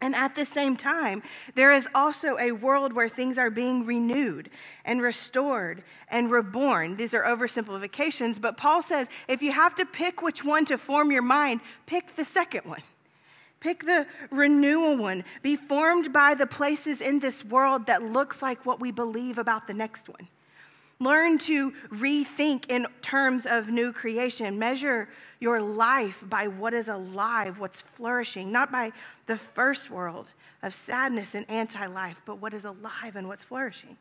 And 0.00 0.14
at 0.14 0.36
the 0.36 0.44
same 0.44 0.76
time, 0.76 1.24
there 1.56 1.72
is 1.72 1.88
also 1.92 2.38
a 2.38 2.52
world 2.52 2.92
where 2.92 3.08
things 3.08 3.36
are 3.36 3.50
being 3.50 3.84
renewed 3.84 4.48
and 4.84 5.02
restored 5.02 5.82
and 6.06 6.30
reborn. 6.30 6.96
These 6.96 7.14
are 7.14 7.24
oversimplifications, 7.24 8.40
but 8.40 8.56
Paul 8.56 8.80
says 8.80 9.08
if 9.26 9.42
you 9.42 9.50
have 9.50 9.74
to 9.74 9.84
pick 9.84 10.22
which 10.22 10.44
one 10.44 10.64
to 10.66 10.78
form 10.78 11.10
your 11.10 11.22
mind, 11.22 11.62
pick 11.86 12.14
the 12.14 12.24
second 12.24 12.64
one. 12.64 12.82
Pick 13.62 13.86
the 13.86 14.06
renewal 14.30 14.96
one. 14.96 15.22
Be 15.40 15.54
formed 15.54 16.12
by 16.12 16.34
the 16.34 16.46
places 16.46 17.00
in 17.00 17.20
this 17.20 17.44
world 17.44 17.86
that 17.86 18.02
looks 18.02 18.42
like 18.42 18.66
what 18.66 18.80
we 18.80 18.90
believe 18.90 19.38
about 19.38 19.68
the 19.68 19.74
next 19.74 20.08
one. 20.08 20.26
Learn 20.98 21.38
to 21.38 21.70
rethink 21.90 22.70
in 22.70 22.86
terms 23.02 23.46
of 23.46 23.68
new 23.68 23.92
creation. 23.92 24.58
Measure 24.58 25.08
your 25.38 25.60
life 25.60 26.24
by 26.28 26.48
what 26.48 26.74
is 26.74 26.88
alive, 26.88 27.60
what's 27.60 27.80
flourishing, 27.80 28.50
not 28.50 28.72
by 28.72 28.90
the 29.26 29.36
first 29.36 29.90
world 29.90 30.30
of 30.62 30.74
sadness 30.74 31.36
and 31.36 31.48
anti 31.48 31.86
life, 31.86 32.20
but 32.24 32.38
what 32.38 32.52
is 32.54 32.64
alive 32.64 33.14
and 33.14 33.28
what's 33.28 33.44
flourishing. 33.44 33.96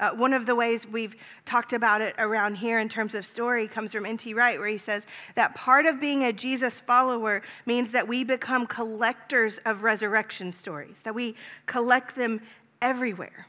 Uh, 0.00 0.10
one 0.10 0.32
of 0.32 0.46
the 0.46 0.54
ways 0.54 0.86
we've 0.86 1.16
talked 1.44 1.72
about 1.72 2.00
it 2.00 2.14
around 2.18 2.56
here 2.56 2.78
in 2.78 2.88
terms 2.88 3.14
of 3.14 3.24
story 3.24 3.68
comes 3.68 3.92
from 3.92 4.06
N.T. 4.06 4.34
Wright, 4.34 4.58
where 4.58 4.68
he 4.68 4.78
says 4.78 5.06
that 5.34 5.54
part 5.54 5.86
of 5.86 6.00
being 6.00 6.24
a 6.24 6.32
Jesus 6.32 6.80
follower 6.80 7.42
means 7.66 7.92
that 7.92 8.06
we 8.06 8.24
become 8.24 8.66
collectors 8.66 9.58
of 9.64 9.82
resurrection 9.82 10.52
stories, 10.52 11.00
that 11.04 11.14
we 11.14 11.34
collect 11.66 12.16
them 12.16 12.40
everywhere. 12.82 13.46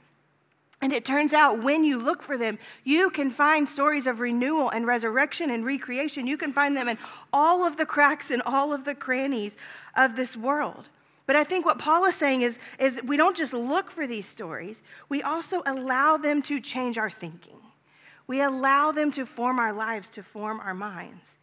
And 0.81 0.93
it 0.93 1.05
turns 1.05 1.33
out 1.33 1.63
when 1.63 1.83
you 1.83 1.97
look 1.97 2.21
for 2.21 2.37
them, 2.37 2.59
you 2.83 3.09
can 3.09 3.31
find 3.31 3.67
stories 3.67 4.05
of 4.05 4.19
renewal 4.19 4.69
and 4.69 4.85
resurrection 4.85 5.49
and 5.49 5.65
recreation. 5.65 6.27
You 6.27 6.37
can 6.37 6.53
find 6.53 6.75
them 6.75 6.87
in 6.87 6.97
all 7.33 7.65
of 7.65 7.77
the 7.77 7.85
cracks 7.85 8.29
and 8.29 8.41
all 8.45 8.73
of 8.73 8.85
the 8.85 8.93
crannies 8.93 9.57
of 9.95 10.15
this 10.15 10.37
world. 10.37 10.89
But 11.25 11.35
I 11.35 11.43
think 11.43 11.65
what 11.65 11.79
Paul 11.79 12.05
is 12.05 12.15
saying 12.15 12.41
is, 12.41 12.59
is 12.79 13.01
we 13.03 13.17
don't 13.17 13.35
just 13.35 13.53
look 13.53 13.89
for 13.89 14.05
these 14.05 14.27
stories, 14.27 14.83
we 15.09 15.23
also 15.23 15.63
allow 15.65 16.17
them 16.17 16.41
to 16.43 16.59
change 16.59 16.97
our 16.97 17.09
thinking. 17.09 17.57
We 18.27 18.41
allow 18.41 18.91
them 18.91 19.11
to 19.11 19.25
form 19.25 19.59
our 19.59 19.73
lives, 19.73 20.09
to 20.09 20.23
form 20.23 20.59
our 20.59 20.73
minds. 20.73 21.37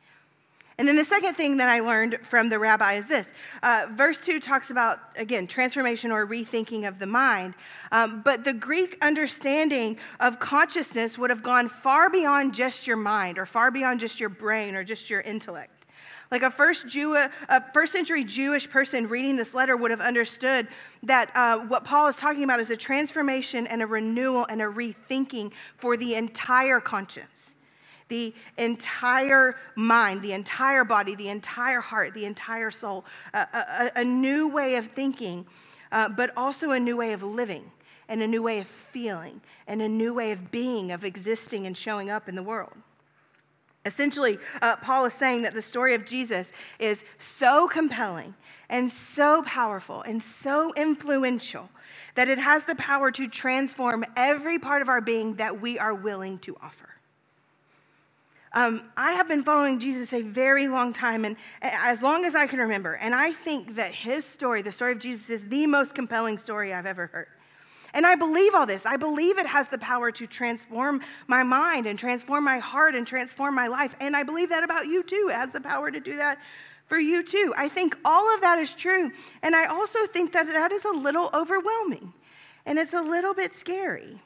And 0.78 0.88
then 0.88 0.96
the 0.96 1.04
second 1.04 1.34
thing 1.34 1.58
that 1.58 1.68
I 1.68 1.80
learned 1.80 2.18
from 2.22 2.48
the 2.48 2.58
rabbi 2.58 2.94
is 2.94 3.06
this. 3.06 3.32
Uh, 3.62 3.86
verse 3.92 4.18
2 4.18 4.40
talks 4.40 4.70
about, 4.70 4.98
again, 5.16 5.46
transformation 5.46 6.10
or 6.10 6.26
rethinking 6.26 6.88
of 6.88 6.98
the 6.98 7.06
mind. 7.06 7.54
Um, 7.92 8.22
but 8.24 8.42
the 8.42 8.54
Greek 8.54 8.96
understanding 9.02 9.98
of 10.18 10.40
consciousness 10.40 11.18
would 11.18 11.30
have 11.30 11.42
gone 11.42 11.68
far 11.68 12.08
beyond 12.08 12.54
just 12.54 12.86
your 12.86 12.96
mind 12.96 13.38
or 13.38 13.46
far 13.46 13.70
beyond 13.70 14.00
just 14.00 14.18
your 14.18 14.30
brain 14.30 14.74
or 14.74 14.82
just 14.82 15.10
your 15.10 15.20
intellect. 15.20 15.81
Like 16.32 16.42
a 16.42 16.50
first, 16.50 16.88
Jew, 16.88 17.14
a 17.14 17.30
first 17.74 17.92
century 17.92 18.24
Jewish 18.24 18.68
person 18.68 19.06
reading 19.06 19.36
this 19.36 19.52
letter 19.52 19.76
would 19.76 19.90
have 19.90 20.00
understood 20.00 20.66
that 21.02 21.30
uh, 21.34 21.58
what 21.58 21.84
Paul 21.84 22.08
is 22.08 22.16
talking 22.16 22.42
about 22.42 22.58
is 22.58 22.70
a 22.70 22.76
transformation 22.76 23.66
and 23.66 23.82
a 23.82 23.86
renewal 23.86 24.46
and 24.48 24.62
a 24.62 24.64
rethinking 24.64 25.52
for 25.76 25.96
the 25.96 26.14
entire 26.14 26.80
conscience 26.80 27.54
the 28.08 28.34
entire 28.58 29.56
mind, 29.74 30.20
the 30.20 30.32
entire 30.32 30.84
body, 30.84 31.14
the 31.14 31.30
entire 31.30 31.80
heart, 31.80 32.12
the 32.12 32.26
entire 32.26 32.70
soul, 32.70 33.06
a, 33.32 33.38
a, 33.38 33.90
a 33.96 34.04
new 34.04 34.48
way 34.48 34.74
of 34.74 34.84
thinking, 34.88 35.46
uh, 35.92 36.10
but 36.10 36.30
also 36.36 36.72
a 36.72 36.78
new 36.78 36.94
way 36.94 37.14
of 37.14 37.22
living 37.22 37.64
and 38.08 38.20
a 38.20 38.26
new 38.26 38.42
way 38.42 38.58
of 38.58 38.66
feeling 38.66 39.40
and 39.66 39.80
a 39.80 39.88
new 39.88 40.12
way 40.12 40.30
of 40.30 40.50
being, 40.50 40.92
of 40.92 41.06
existing 41.06 41.66
and 41.66 41.74
showing 41.74 42.10
up 42.10 42.28
in 42.28 42.34
the 42.34 42.42
world. 42.42 42.74
Essentially, 43.84 44.38
uh, 44.60 44.76
Paul 44.76 45.06
is 45.06 45.14
saying 45.14 45.42
that 45.42 45.54
the 45.54 45.62
story 45.62 45.94
of 45.94 46.04
Jesus 46.04 46.52
is 46.78 47.04
so 47.18 47.66
compelling 47.66 48.34
and 48.68 48.90
so 48.90 49.42
powerful 49.42 50.02
and 50.02 50.22
so 50.22 50.72
influential 50.74 51.68
that 52.14 52.28
it 52.28 52.38
has 52.38 52.64
the 52.64 52.74
power 52.76 53.10
to 53.10 53.26
transform 53.26 54.04
every 54.16 54.58
part 54.58 54.82
of 54.82 54.88
our 54.88 55.00
being 55.00 55.34
that 55.34 55.60
we 55.60 55.78
are 55.78 55.94
willing 55.94 56.38
to 56.38 56.56
offer. 56.62 56.88
Um, 58.54 58.84
I 58.96 59.12
have 59.12 59.28
been 59.28 59.42
following 59.42 59.80
Jesus 59.80 60.12
a 60.12 60.20
very 60.20 60.68
long 60.68 60.92
time, 60.92 61.24
and 61.24 61.36
as 61.62 62.02
long 62.02 62.26
as 62.26 62.36
I 62.36 62.46
can 62.46 62.58
remember. 62.58 62.94
And 62.94 63.14
I 63.14 63.32
think 63.32 63.76
that 63.76 63.92
his 63.92 64.26
story, 64.26 64.60
the 64.60 64.72
story 64.72 64.92
of 64.92 64.98
Jesus, 64.98 65.30
is 65.30 65.48
the 65.48 65.66
most 65.66 65.94
compelling 65.94 66.36
story 66.36 66.72
I've 66.72 66.86
ever 66.86 67.06
heard. 67.06 67.28
And 67.94 68.06
I 68.06 68.14
believe 68.14 68.54
all 68.54 68.66
this. 68.66 68.86
I 68.86 68.96
believe 68.96 69.38
it 69.38 69.46
has 69.46 69.68
the 69.68 69.78
power 69.78 70.10
to 70.12 70.26
transform 70.26 71.02
my 71.26 71.42
mind 71.42 71.86
and 71.86 71.98
transform 71.98 72.44
my 72.44 72.58
heart 72.58 72.94
and 72.94 73.06
transform 73.06 73.54
my 73.54 73.66
life. 73.66 73.94
And 74.00 74.16
I 74.16 74.22
believe 74.22 74.48
that 74.48 74.64
about 74.64 74.86
you 74.86 75.02
too. 75.02 75.28
It 75.30 75.34
has 75.34 75.50
the 75.50 75.60
power 75.60 75.90
to 75.90 76.00
do 76.00 76.16
that 76.16 76.38
for 76.86 76.98
you 76.98 77.22
too. 77.22 77.54
I 77.56 77.68
think 77.68 77.96
all 78.04 78.34
of 78.34 78.40
that 78.40 78.58
is 78.58 78.74
true. 78.74 79.10
And 79.42 79.54
I 79.54 79.66
also 79.66 80.06
think 80.06 80.32
that 80.32 80.46
that 80.46 80.72
is 80.72 80.84
a 80.84 80.92
little 80.92 81.30
overwhelming 81.34 82.12
and 82.66 82.78
it's 82.78 82.94
a 82.94 83.02
little 83.02 83.34
bit 83.34 83.56
scary 83.56 84.20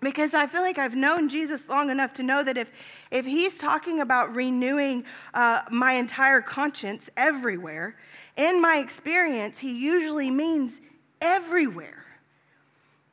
because 0.00 0.34
I 0.34 0.46
feel 0.46 0.62
like 0.62 0.78
I've 0.78 0.96
known 0.96 1.28
Jesus 1.28 1.68
long 1.68 1.88
enough 1.88 2.12
to 2.14 2.22
know 2.22 2.42
that 2.42 2.58
if, 2.58 2.72
if 3.10 3.24
he's 3.24 3.56
talking 3.56 4.00
about 4.00 4.34
renewing 4.34 5.04
uh, 5.32 5.62
my 5.70 5.92
entire 5.92 6.40
conscience 6.40 7.08
everywhere, 7.16 7.96
in 8.36 8.60
my 8.60 8.78
experience, 8.78 9.58
he 9.58 9.72
usually 9.72 10.30
means 10.30 10.80
everywhere. 11.20 12.01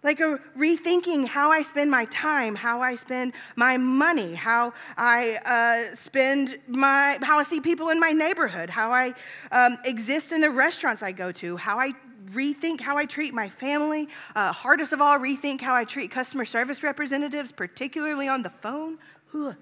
Like 0.02 0.22
a 0.22 0.40
rethinking 0.58 1.28
how 1.28 1.52
I 1.52 1.62
spend 1.62 1.92
my 1.92 2.06
time, 2.06 2.56
how 2.56 2.82
I 2.82 2.96
spend 2.96 3.34
my 3.58 3.78
money, 3.78 4.34
how 4.34 4.74
I 4.98 5.40
uh, 5.46 5.94
spend 5.94 6.58
my, 6.68 7.18
how 7.22 7.38
I 7.38 7.44
see 7.44 7.60
people 7.60 7.90
in 7.90 8.00
my 8.00 8.12
neighborhood, 8.12 8.70
how 8.70 8.92
I 8.92 9.14
um, 9.52 9.78
exist 9.84 10.32
in 10.32 10.40
the 10.40 10.50
restaurants 10.50 11.04
I 11.04 11.12
go 11.12 11.34
to, 11.34 11.58
how 11.58 11.80
I 11.80 11.94
rethink 12.32 12.80
how 12.80 12.98
I 12.98 13.06
treat 13.06 13.34
my 13.34 13.50
family. 13.50 14.08
Uh, 14.36 14.52
hardest 14.52 14.94
of 14.94 15.02
all, 15.02 15.18
rethink 15.18 15.62
how 15.62 15.76
I 15.76 15.84
treat 15.84 16.12
customer 16.12 16.46
service 16.46 16.84
representatives, 16.84 17.52
particularly 17.52 18.28
on 18.28 18.44
the 18.44 18.50
phone. 18.50 18.98
Ugh. 19.34 19.56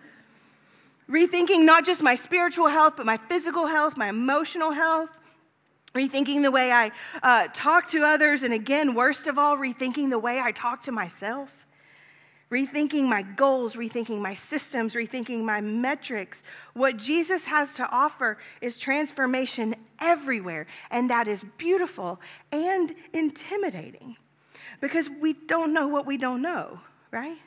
Rethinking 1.10 1.66
not 1.66 1.86
just 1.86 2.04
my 2.04 2.16
spiritual 2.16 2.68
health, 2.68 2.96
but 2.98 3.06
my 3.06 3.18
physical 3.18 3.66
health, 3.66 3.96
my 3.96 4.10
emotional 4.10 4.72
health. 4.72 5.10
Rethinking 5.98 6.44
the 6.44 6.52
way 6.52 6.72
I 6.72 6.92
uh, 7.24 7.48
talk 7.54 7.90
to 7.90 8.04
others, 8.04 8.44
and 8.44 8.54
again, 8.54 8.94
worst 8.94 9.26
of 9.26 9.40
all, 9.40 9.58
rethinking 9.58 10.12
the 10.12 10.20
way 10.20 10.40
I 10.40 10.52
talk 10.52 10.84
to 10.84 10.92
myself 10.92 11.52
rethinking 12.50 13.04
my 13.04 13.22
goals, 13.22 13.76
rethinking 13.76 14.20
my 14.20 14.34
systems, 14.34 14.96
rethinking 14.96 15.44
my 15.44 15.62
metrics. 15.62 16.44
What 16.74 16.98
Jesus 16.98 17.46
has 17.46 17.74
to 17.76 17.90
offer 17.90 18.38
is 18.62 18.78
transformation 18.78 19.76
everywhere, 20.00 20.68
and 20.90 21.10
that 21.10 21.28
is 21.28 21.44
beautiful 21.58 22.22
and 22.52 22.96
intimidating 23.14 24.16
because 24.80 25.10
we 25.10 25.34
don't 25.34 25.74
know 25.74 25.88
what 25.88 26.06
we 26.06 26.18
don't 26.18 26.42
know, 26.42 26.80
right? 27.12 27.38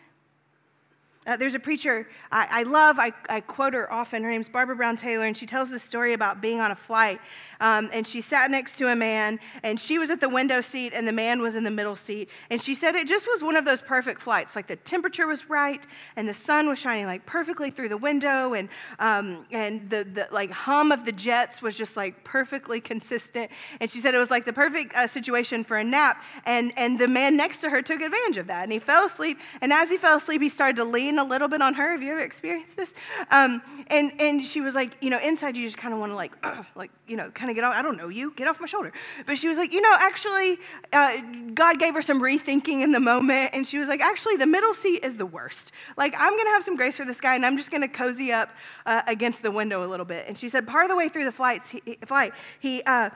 Uh, 1.26 1.36
there's 1.36 1.54
a 1.54 1.60
preacher 1.60 2.08
I, 2.32 2.48
I 2.50 2.62
love, 2.62 2.98
I, 2.98 3.12
I, 3.28 3.40
quote 3.40 3.74
her 3.74 3.92
often. 3.92 4.22
Her 4.22 4.30
name's 4.30 4.48
Barbara 4.48 4.74
Brown 4.74 4.96
Taylor, 4.96 5.26
and 5.26 5.36
she 5.36 5.44
tells 5.44 5.70
this 5.70 5.82
story 5.82 6.14
about 6.14 6.40
being 6.40 6.60
on 6.60 6.70
a 6.70 6.76
flight. 6.76 7.20
Um, 7.60 7.90
and 7.92 8.06
she 8.06 8.22
sat 8.22 8.50
next 8.50 8.78
to 8.78 8.88
a 8.88 8.96
man, 8.96 9.38
and 9.62 9.78
she 9.78 9.98
was 9.98 10.08
at 10.08 10.20
the 10.20 10.30
window 10.30 10.62
seat, 10.62 10.94
and 10.94 11.06
the 11.06 11.12
man 11.12 11.42
was 11.42 11.56
in 11.56 11.64
the 11.64 11.70
middle 11.70 11.96
seat. 11.96 12.30
And 12.48 12.62
she 12.62 12.74
said 12.74 12.94
it 12.94 13.06
just 13.06 13.26
was 13.26 13.42
one 13.42 13.54
of 13.54 13.66
those 13.66 13.82
perfect 13.82 14.22
flights. 14.22 14.56
Like 14.56 14.66
the 14.66 14.76
temperature 14.76 15.26
was 15.26 15.50
right, 15.50 15.86
and 16.16 16.26
the 16.26 16.32
sun 16.32 16.68
was 16.68 16.78
shining 16.78 17.04
like 17.04 17.26
perfectly 17.26 17.70
through 17.70 17.90
the 17.90 17.98
window, 17.98 18.54
and, 18.54 18.70
um, 18.98 19.44
and 19.50 19.90
the, 19.90 20.04
the 20.04 20.28
like 20.32 20.50
hum 20.50 20.90
of 20.90 21.04
the 21.04 21.12
jets 21.12 21.60
was 21.60 21.76
just 21.76 21.98
like 21.98 22.24
perfectly 22.24 22.80
consistent. 22.80 23.50
And 23.80 23.90
she 23.90 24.00
said 24.00 24.14
it 24.14 24.18
was 24.18 24.30
like 24.30 24.46
the 24.46 24.54
perfect 24.54 24.94
uh, 24.94 25.06
situation 25.06 25.64
for 25.64 25.76
a 25.76 25.84
nap. 25.84 26.22
And, 26.46 26.72
and 26.78 26.98
the 26.98 27.08
man 27.08 27.36
next 27.36 27.60
to 27.60 27.68
her 27.68 27.82
took 27.82 28.00
advantage 28.00 28.38
of 28.38 28.46
that, 28.46 28.62
and 28.62 28.72
he 28.72 28.78
fell 28.78 29.04
asleep. 29.04 29.38
And 29.60 29.70
as 29.70 29.90
he 29.90 29.98
fell 29.98 30.16
asleep, 30.16 30.40
he 30.40 30.48
started 30.48 30.76
to 30.76 30.84
lean 30.84 31.09
a 31.18 31.24
little 31.24 31.48
bit 31.48 31.60
on 31.60 31.74
her. 31.74 31.92
Have 31.92 32.02
you 32.02 32.12
ever 32.12 32.20
experienced 32.20 32.76
this? 32.76 32.94
Um, 33.30 33.62
and, 33.88 34.12
and 34.20 34.44
she 34.44 34.60
was 34.60 34.74
like, 34.74 34.96
you 35.00 35.10
know, 35.10 35.18
inside 35.18 35.56
you 35.56 35.64
just 35.64 35.76
kind 35.76 35.92
of 35.92 36.00
want 36.00 36.12
to 36.12 36.16
like, 36.16 36.32
uh, 36.42 36.62
like, 36.74 36.90
you 37.06 37.16
know, 37.16 37.30
kind 37.30 37.50
of 37.50 37.54
get 37.54 37.64
off. 37.64 37.74
I 37.74 37.82
don't 37.82 37.96
know 37.96 38.08
you, 38.08 38.32
get 38.36 38.48
off 38.48 38.60
my 38.60 38.66
shoulder. 38.66 38.92
But 39.26 39.38
she 39.38 39.48
was 39.48 39.58
like, 39.58 39.72
you 39.72 39.80
know, 39.80 39.94
actually, 39.98 40.58
uh, 40.92 41.20
God 41.54 41.78
gave 41.78 41.94
her 41.94 42.02
some 42.02 42.20
rethinking 42.20 42.82
in 42.82 42.92
the 42.92 43.00
moment. 43.00 43.50
And 43.52 43.66
she 43.66 43.78
was 43.78 43.88
like, 43.88 44.00
actually, 44.00 44.36
the 44.36 44.46
middle 44.46 44.74
seat 44.74 45.04
is 45.04 45.16
the 45.16 45.26
worst. 45.26 45.72
Like, 45.96 46.14
I'm 46.18 46.32
going 46.32 46.46
to 46.46 46.52
have 46.52 46.64
some 46.64 46.76
grace 46.76 46.96
for 46.96 47.04
this 47.04 47.20
guy, 47.20 47.34
and 47.34 47.44
I'm 47.44 47.56
just 47.56 47.70
going 47.70 47.82
to 47.82 47.88
cozy 47.88 48.32
up 48.32 48.50
uh, 48.86 49.02
against 49.06 49.42
the 49.42 49.50
window 49.50 49.84
a 49.84 49.88
little 49.88 50.06
bit. 50.06 50.26
And 50.28 50.36
she 50.36 50.48
said, 50.48 50.66
part 50.66 50.84
of 50.84 50.90
the 50.90 50.96
way 50.96 51.08
through 51.08 51.24
the 51.24 51.32
flights, 51.32 51.70
he, 51.70 51.80
flight, 52.06 52.32
he, 52.60 52.82
uh, 52.84 53.10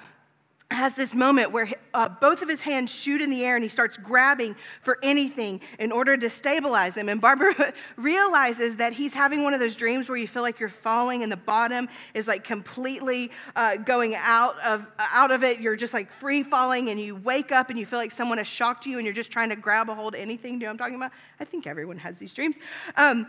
has 0.71 0.95
this 0.95 1.15
moment 1.15 1.53
where 1.53 1.69
uh, 1.95 2.09
both 2.09 2.43
of 2.43 2.49
his 2.49 2.61
hands 2.61 2.93
shoot 2.93 3.23
in 3.23 3.31
the 3.31 3.45
air 3.45 3.55
and 3.55 3.63
he 3.63 3.69
starts 3.69 3.97
grabbing 3.97 4.57
for 4.83 4.99
anything 5.03 5.61
in 5.79 5.93
order 5.93 6.17
to 6.17 6.29
stabilize 6.29 6.97
him. 6.97 7.09
And 7.09 7.21
Barbara 7.21 7.73
realizes 7.97 8.77
that 8.77 8.93
he's 8.93 9.15
having 9.15 9.45
one 9.45 9.55
of 9.55 9.61
those 9.61 9.77
dreams 9.77 10.09
where 10.09 10.19
you 10.19 10.27
feel 10.27 10.43
like 10.43 10.59
you're 10.59 10.69
falling 10.69 11.23
and 11.23 11.31
the 11.31 11.37
bottom 11.37 11.89
is 12.13 12.27
like 12.27 12.43
completely 12.45 13.31
uh, 13.55 13.77
going 13.77 14.17
out 14.17 14.57
of, 14.67 14.91
out 14.99 15.31
of 15.31 15.45
it. 15.45 15.61
You're 15.61 15.77
just 15.77 15.95
like 15.95 16.11
free 16.11 16.43
falling 16.43 16.91
and 16.91 17.01
you 17.01 17.15
wake 17.15 17.53
up 17.53 17.71
and 17.71 17.79
you 17.79 17.87
feel 17.87 18.01
like 18.01 18.13
someone 18.13 18.39
has 18.39 18.49
shocked 18.49 18.87
you 18.87 18.99
and 18.99 19.07
you're 19.07 19.15
just 19.15 19.31
trying 19.31 19.51
to 19.51 19.57
grab 19.57 19.89
a 19.89 19.95
hold 19.95 20.15
of 20.15 20.21
anything. 20.21 20.59
Do 20.59 20.65
you 20.65 20.67
know 20.67 20.67
what 20.67 20.73
I'm 20.73 20.79
talking 20.79 20.97
about? 20.97 21.13
I 21.39 21.45
think 21.45 21.67
everyone 21.67 21.99
has 21.99 22.17
these 22.17 22.35
dreams. 22.35 22.59
Um, 22.97 23.27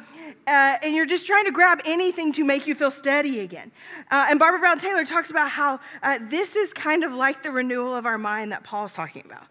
uh, 0.48 0.77
and 0.81 0.95
you're 0.95 1.05
just 1.05 1.27
trying 1.27 1.45
to 1.45 1.51
grab 1.51 1.81
anything 1.86 2.31
to 2.34 2.43
make 2.43 2.65
you 2.65 2.74
feel 2.74 2.91
steady 2.91 3.41
again. 3.41 3.72
Uh, 4.10 4.27
and 4.29 4.39
Barbara 4.39 4.60
Brown 4.60 4.79
Taylor 4.79 5.05
talks 5.05 5.29
about 5.29 5.50
how 5.50 5.79
uh, 6.01 6.17
this 6.29 6.55
is 6.55 6.74
kind 6.74 7.03
of 7.03 7.13
like 7.13 7.43
the 7.43 7.51
renewal 7.51 7.95
of 7.95 8.05
our 8.05 8.17
mind 8.17 8.55
that 8.56 8.64
Paul's 8.64 8.94
talking 8.94 9.24
about. 9.26 9.48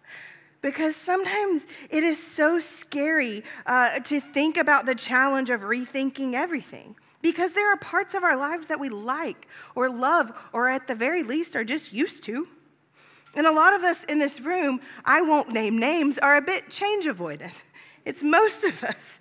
Because 0.61 0.95
sometimes 0.95 1.67
it 1.91 2.03
is 2.03 2.21
so 2.21 2.59
scary 2.59 3.43
uh, 3.67 3.99
to 3.99 4.19
think 4.19 4.57
about 4.57 4.87
the 4.87 4.95
challenge 4.95 5.51
of 5.51 5.61
rethinking 5.61 6.33
everything. 6.33 6.95
Because 7.21 7.53
there 7.53 7.71
are 7.71 7.77
parts 7.77 8.15
of 8.15 8.23
our 8.23 8.35
lives 8.35 8.65
that 8.67 8.79
we 8.79 8.89
like 8.89 9.47
or 9.75 9.89
love, 9.89 10.31
or 10.53 10.67
at 10.67 10.87
the 10.87 10.95
very 10.95 11.21
least 11.21 11.55
are 11.55 11.63
just 11.63 11.93
used 11.93 12.23
to. 12.23 12.47
And 13.35 13.45
a 13.45 13.51
lot 13.51 13.73
of 13.73 13.83
us 13.83 14.05
in 14.05 14.17
this 14.17 14.41
room, 14.41 14.81
I 15.03 15.21
won't 15.21 15.49
name 15.49 15.77
names, 15.77 16.17
are 16.17 16.37
a 16.37 16.41
bit 16.41 16.69
change 16.71 17.05
avoidant. 17.05 17.63
It's 18.03 18.23
most 18.23 18.63
of 18.63 18.83
us. 18.83 19.19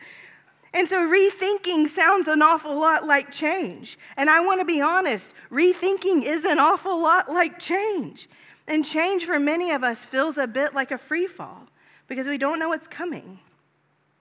And 0.73 0.89
so 0.89 1.07
rethinking 1.07 1.89
sounds 1.89 2.27
an 2.27 2.41
awful 2.41 2.75
lot 2.75 3.07
like 3.07 3.31
change. 3.31 3.99
And 4.17 4.31
I 4.31 4.41
want 4.41 4.61
to 4.61 4.65
be 4.65 4.81
honest, 4.81 5.35
rethinking 5.51 6.25
is 6.25 6.45
an 6.45 6.59
awful 6.59 6.99
lot 6.99 7.29
like 7.29 7.59
change. 7.59 8.29
And 8.67 8.85
change 8.85 9.25
for 9.25 9.39
many 9.39 9.73
of 9.73 9.85
us 9.85 10.05
feels 10.05 10.39
a 10.39 10.47
bit 10.47 10.75
like 10.75 10.91
a 10.91 10.99
free 10.99 11.27
fall 11.27 11.69
because 12.07 12.27
we 12.27 12.39
don't 12.39 12.59
know 12.59 12.71
what's 12.71 12.89
coming. 12.89 13.39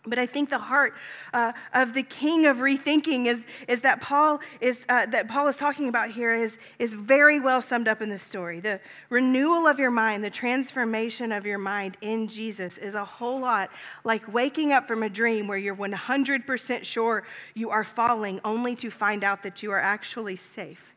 But 0.06 0.20
I 0.20 0.26
think 0.26 0.50
the 0.50 0.58
heart 0.58 0.96
uh, 1.34 1.54
of 1.74 1.94
the 1.94 2.04
king 2.04 2.46
of 2.46 2.58
rethinking 2.58 3.28
is, 3.28 3.46
is 3.70 3.82
that 3.82 4.02
Paul 4.02 4.42
is 4.60 4.86
uh, 4.90 5.06
that 5.06 5.30
Paul 5.30 5.48
is 5.48 5.56
talking 5.56 5.88
about 5.88 6.10
here 6.12 6.34
is, 6.34 6.58
is 6.78 6.94
very 6.94 7.40
well 7.40 7.62
summed 7.62 7.88
up 7.88 8.02
in 8.02 8.10
this 8.10 8.22
story. 8.22 8.60
The 8.60 8.82
renewal 9.10 9.66
of 9.66 9.80
your 9.80 9.92
mind, 9.92 10.22
the 10.22 10.30
transformation 10.30 11.32
of 11.32 11.46
your 11.46 11.58
mind 11.58 11.96
in 12.02 12.28
Jesus 12.28 12.78
is 12.78 12.96
a 12.96 13.06
whole 13.06 13.40
lot 13.40 13.70
like 14.04 14.32
waking 14.34 14.74
up 14.74 14.90
from 14.90 15.04
a 15.04 15.10
dream 15.10 15.48
where 15.48 15.58
you're 15.58 15.76
100% 15.76 16.84
sure 16.84 17.24
you 17.54 17.70
are 17.70 17.86
falling, 17.86 18.42
only 18.44 18.76
to 18.76 18.90
find 18.90 19.24
out 19.24 19.42
that 19.44 19.64
you 19.64 19.72
are 19.72 19.80
actually 19.80 20.36
safe, 20.36 20.93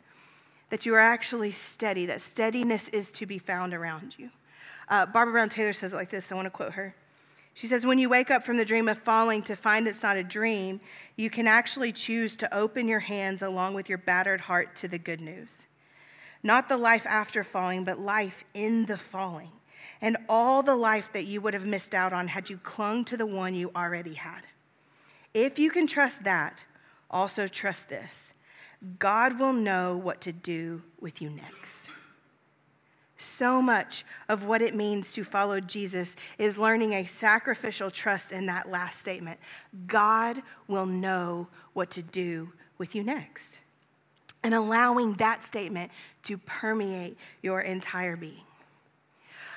that 0.71 0.85
you 0.85 0.95
are 0.95 1.01
actually 1.01 1.53
steady, 1.53 2.07
that 2.07 2.21
steadiness 2.21 2.89
is 2.89 3.11
to 3.13 3.27
be 3.27 3.39
found 3.39 3.73
around 3.73 4.17
you. 4.19 4.31
Uh, 4.89 5.07
Barbara 5.07 5.33
Brown 5.33 5.49
Taylor 5.49 5.73
says 5.73 5.93
it 5.93 5.97
like 5.97 6.11
this. 6.11 6.31
I 6.31 6.35
want 6.35 6.47
to 6.47 6.51
quote 6.51 6.73
her. 6.73 6.95
She 7.55 7.67
says, 7.67 7.87
when 7.87 7.99
you 7.99 8.11
wake 8.11 8.31
up 8.31 8.45
from 8.45 8.59
the 8.59 8.67
dream 8.67 8.87
of 8.87 8.99
falling 8.99 9.43
to 9.45 9.57
find 9.57 9.89
it's 9.89 10.03
not 10.03 10.19
a 10.19 10.23
dream, 10.23 10.79
you 11.17 11.31
can 11.31 11.47
actually 11.47 11.91
choose 11.91 12.37
to 12.37 12.55
open 12.55 12.87
your 12.87 13.01
hands 13.01 13.41
along 13.41 13.73
with 13.73 13.89
your 13.89 13.97
battered 13.97 14.43
heart 14.43 14.77
to 14.77 14.89
the 14.89 14.99
good 14.99 15.23
news. 15.23 15.67
Not 16.43 16.69
the 16.69 16.77
life 16.77 17.07
after 17.07 17.43
falling, 17.43 17.85
but 17.85 17.99
life 17.99 18.45
in 18.53 18.85
the 18.85 18.99
falling, 18.99 19.53
and 20.03 20.19
all 20.29 20.63
the 20.63 20.77
life 20.77 21.11
that 21.15 21.25
you 21.25 21.41
would 21.41 21.55
have 21.55 21.67
missed 21.67 21.95
out 21.95 22.13
on 22.13 22.29
had 22.29 22.51
you 22.51 22.59
clung 22.59 23.07
to 23.07 23.17
the 23.17 23.25
one 23.25 23.55
you 23.55 23.73
already 23.75 24.15
had. 24.15 24.43
If 25.33 25.59
you 25.59 25.71
can 25.71 25.87
trust 25.87 26.25
that, 26.25 26.65
also 27.11 27.47
trust 27.47 27.89
this 27.89 28.35
God 28.99 29.39
will 29.39 29.53
know 29.53 29.97
what 29.97 30.21
to 30.23 30.33
do 30.33 30.83
with 31.01 31.23
you 31.23 31.31
next. 31.31 31.91
So 33.19 33.63
much 33.63 34.05
of 34.29 34.45
what 34.45 34.61
it 34.61 34.75
means 34.75 35.13
to 35.15 35.25
follow 35.25 35.59
Jesus 35.59 36.17
is 36.39 36.59
learning 36.59 36.93
a 36.93 37.07
sacrificial 37.07 37.91
trust 37.91 38.31
in 38.31 38.47
that 38.47 38.69
last 38.71 39.01
statement. 39.01 39.41
God 39.87 40.43
will 40.69 40.87
know 40.87 41.49
what 41.73 41.91
to 41.93 42.03
do 42.03 42.53
with 42.77 42.95
you 42.95 43.03
next. 43.03 43.61
And 44.43 44.53
allowing 44.55 45.15
that 45.15 45.45
statement 45.45 45.91
to 46.25 46.37
permeate 46.39 47.17
your 47.43 47.61
entire 47.61 48.17
being. 48.17 48.45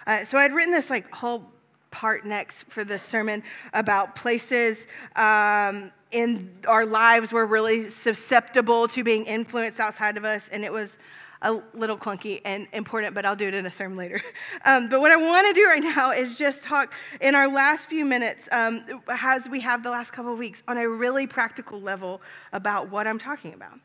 Uh, 0.08 0.24
so 0.24 0.38
I'd 0.38 0.54
written 0.54 0.72
this 0.72 0.90
like 0.90 1.14
whole 1.14 1.52
part 1.92 2.26
next 2.26 2.64
for 2.70 2.84
the 2.84 2.98
sermon 2.98 3.44
about 3.74 4.16
places 4.16 4.88
um, 5.16 5.92
in 6.12 6.52
our 6.68 6.86
lives 6.86 7.32
we're 7.32 7.46
really 7.46 7.90
susceptible 7.90 8.88
to 8.88 9.04
being 9.04 9.26
influenced 9.26 9.80
outside 9.80 10.18
of 10.18 10.26
us. 10.26 10.50
And 10.50 10.64
it 10.64 10.74
was 10.74 10.98
a 11.42 11.54
little 11.74 11.98
clunky 11.98 12.42
and 12.44 12.68
important, 12.74 13.16
but 13.16 13.26
I'll 13.26 13.36
do 13.36 13.48
it 13.48 13.54
in 13.54 13.66
a 13.66 13.72
sermon 13.72 13.98
later. 13.98 14.22
Um, 14.66 14.90
but 14.90 15.00
what 15.00 15.12
I 15.12 15.16
want 15.16 15.48
to 15.48 15.54
do 15.54 15.66
right 15.68 15.82
now 15.82 16.12
is 16.12 16.38
just 16.38 16.64
talk 16.64 16.94
in 17.22 17.34
our 17.34 17.48
last 17.48 17.90
few 17.90 18.04
minutes, 18.04 18.50
um, 18.52 18.84
as 19.08 19.48
we 19.48 19.62
have 19.62 19.84
the 19.84 19.90
last 19.90 20.12
couple 20.12 20.34
of 20.34 20.38
weeks, 20.38 20.64
on 20.68 20.78
a 20.78 20.88
really 20.88 21.26
practical 21.28 21.80
level 21.80 22.22
about 22.52 22.90
what 22.90 23.08
I'm 23.08 23.18
talking 23.18 23.54
about. 23.54 23.80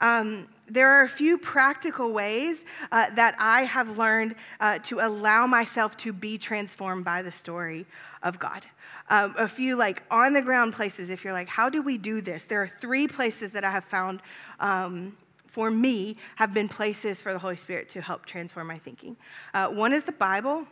Um, 0.00 0.48
there 0.66 0.90
are 0.90 1.02
a 1.02 1.08
few 1.08 1.38
practical 1.38 2.12
ways 2.12 2.64
uh, 2.90 3.10
that 3.14 3.36
I 3.38 3.64
have 3.64 3.96
learned 3.96 4.34
uh, 4.58 4.80
to 4.80 4.98
allow 5.00 5.46
myself 5.46 5.96
to 5.98 6.12
be 6.12 6.38
transformed 6.38 7.04
by 7.04 7.22
the 7.22 7.32
story 7.32 7.86
of 8.22 8.38
God. 8.38 8.64
Um, 9.08 9.34
a 9.38 9.46
few 9.46 9.76
like 9.76 10.02
on 10.10 10.32
the 10.32 10.42
ground 10.42 10.72
places, 10.72 11.10
if 11.10 11.22
you're 11.22 11.32
like, 11.32 11.48
how 11.48 11.68
do 11.68 11.80
we 11.82 11.96
do 11.96 12.20
this? 12.20 12.44
There 12.44 12.60
are 12.62 12.68
three 12.68 13.06
places 13.06 13.52
that 13.52 13.64
I 13.64 13.70
have 13.70 13.84
found 13.84 14.20
um, 14.58 15.16
for 15.46 15.70
me, 15.70 16.16
have 16.34 16.52
been 16.52 16.68
places 16.68 17.22
for 17.22 17.32
the 17.32 17.38
Holy 17.38 17.56
Spirit 17.56 17.88
to 17.88 18.02
help 18.02 18.26
transform 18.26 18.66
my 18.66 18.78
thinking. 18.78 19.16
Uh, 19.54 19.68
one 19.68 19.92
is 19.92 20.02
the 20.02 20.12
Bible, 20.12 20.66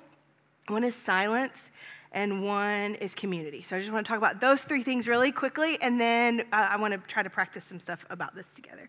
one 0.68 0.84
is 0.84 0.94
silence, 0.94 1.70
and 2.12 2.44
one 2.44 2.94
is 2.96 3.14
community. 3.14 3.62
So 3.62 3.76
I 3.76 3.78
just 3.78 3.90
want 3.92 4.04
to 4.04 4.08
talk 4.08 4.18
about 4.18 4.40
those 4.40 4.62
three 4.62 4.82
things 4.82 5.08
really 5.08 5.32
quickly, 5.32 5.78
and 5.80 6.00
then 6.00 6.40
uh, 6.52 6.68
I 6.70 6.76
want 6.76 6.92
to 6.92 7.00
try 7.08 7.22
to 7.22 7.30
practice 7.30 7.64
some 7.64 7.80
stuff 7.80 8.04
about 8.10 8.34
this 8.34 8.50
together. 8.52 8.88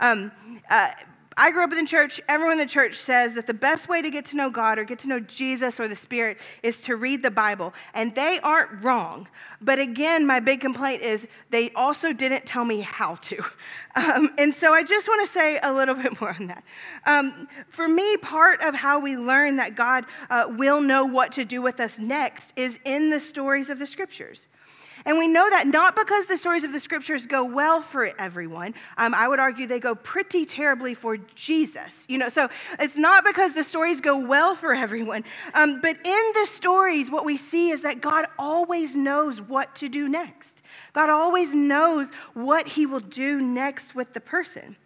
Um, 0.00 0.32
uh, 0.70 0.92
I 1.36 1.50
grew 1.50 1.64
up 1.64 1.72
in 1.72 1.78
the 1.78 1.86
church. 1.86 2.20
Everyone 2.28 2.52
in 2.52 2.58
the 2.58 2.66
church 2.66 2.94
says 2.96 3.34
that 3.34 3.46
the 3.46 3.54
best 3.54 3.88
way 3.88 4.02
to 4.02 4.10
get 4.10 4.24
to 4.26 4.36
know 4.36 4.50
God 4.50 4.78
or 4.78 4.84
get 4.84 5.00
to 5.00 5.08
know 5.08 5.20
Jesus 5.20 5.80
or 5.80 5.88
the 5.88 5.96
Spirit 5.96 6.38
is 6.62 6.82
to 6.82 6.96
read 6.96 7.22
the 7.22 7.30
Bible. 7.30 7.74
And 7.92 8.14
they 8.14 8.38
aren't 8.42 8.84
wrong. 8.84 9.28
But 9.60 9.78
again, 9.78 10.26
my 10.26 10.40
big 10.40 10.60
complaint 10.60 11.02
is 11.02 11.26
they 11.50 11.70
also 11.72 12.12
didn't 12.12 12.46
tell 12.46 12.64
me 12.64 12.80
how 12.80 13.16
to. 13.16 13.44
Um, 13.96 14.30
and 14.38 14.52
so 14.52 14.74
I 14.74 14.82
just 14.82 15.06
want 15.06 15.24
to 15.24 15.32
say 15.32 15.60
a 15.62 15.72
little 15.72 15.94
bit 16.02 16.20
more 16.20 16.34
on 16.40 16.48
that. 16.48 16.64
Um, 17.06 17.46
for 17.68 17.86
me, 17.86 18.16
part 18.16 18.60
of 18.60 18.74
how 18.74 18.98
we 18.98 19.16
learn 19.16 19.54
that 19.58 19.76
God 19.76 20.04
uh, 20.30 20.46
will 20.48 20.80
know 20.80 21.04
what 21.04 21.30
to 21.34 21.44
do 21.44 21.62
with 21.62 21.78
us 21.78 22.00
next 22.00 22.52
is 22.56 22.80
in 22.84 23.10
the 23.10 23.20
stories 23.20 23.70
of 23.70 23.78
the 23.78 23.86
scriptures. 23.86 24.48
And 25.06 25.18
we 25.18 25.28
know 25.28 25.48
that 25.50 25.66
not 25.66 25.94
because 25.94 26.26
the 26.26 26.38
stories 26.38 26.64
of 26.64 26.72
the 26.72 26.80
scriptures 26.80 27.26
go 27.26 27.44
well 27.44 27.82
for 27.82 28.10
everyone. 28.18 28.74
Um, 28.96 29.14
I 29.14 29.28
would 29.28 29.38
argue 29.38 29.66
they 29.66 29.80
go 29.80 29.94
pretty 29.94 30.46
terribly 30.46 30.94
for 30.94 31.18
Jesus. 31.34 32.06
You 32.08 32.18
know, 32.18 32.30
so 32.30 32.48
it's 32.78 32.96
not 32.96 33.22
because 33.24 33.52
the 33.52 33.64
stories 33.64 34.00
go 34.00 34.18
well 34.18 34.54
for 34.54 34.72
everyone. 34.74 35.24
Um, 35.52 35.80
but 35.82 35.96
in 36.04 36.32
the 36.34 36.46
stories, 36.46 37.10
what 37.10 37.26
we 37.26 37.36
see 37.36 37.70
is 37.70 37.82
that 37.82 38.00
God 38.00 38.26
always 38.38 38.96
knows 38.96 39.42
what 39.42 39.74
to 39.76 39.90
do 39.90 40.08
next. 40.08 40.62
God 40.94 41.10
always 41.10 41.54
knows 41.54 42.10
what 42.32 42.66
he 42.68 42.86
will 42.86 43.00
do 43.00 43.42
next 43.42 43.94
with 43.94 44.14
the 44.14 44.20
person, 44.20 44.76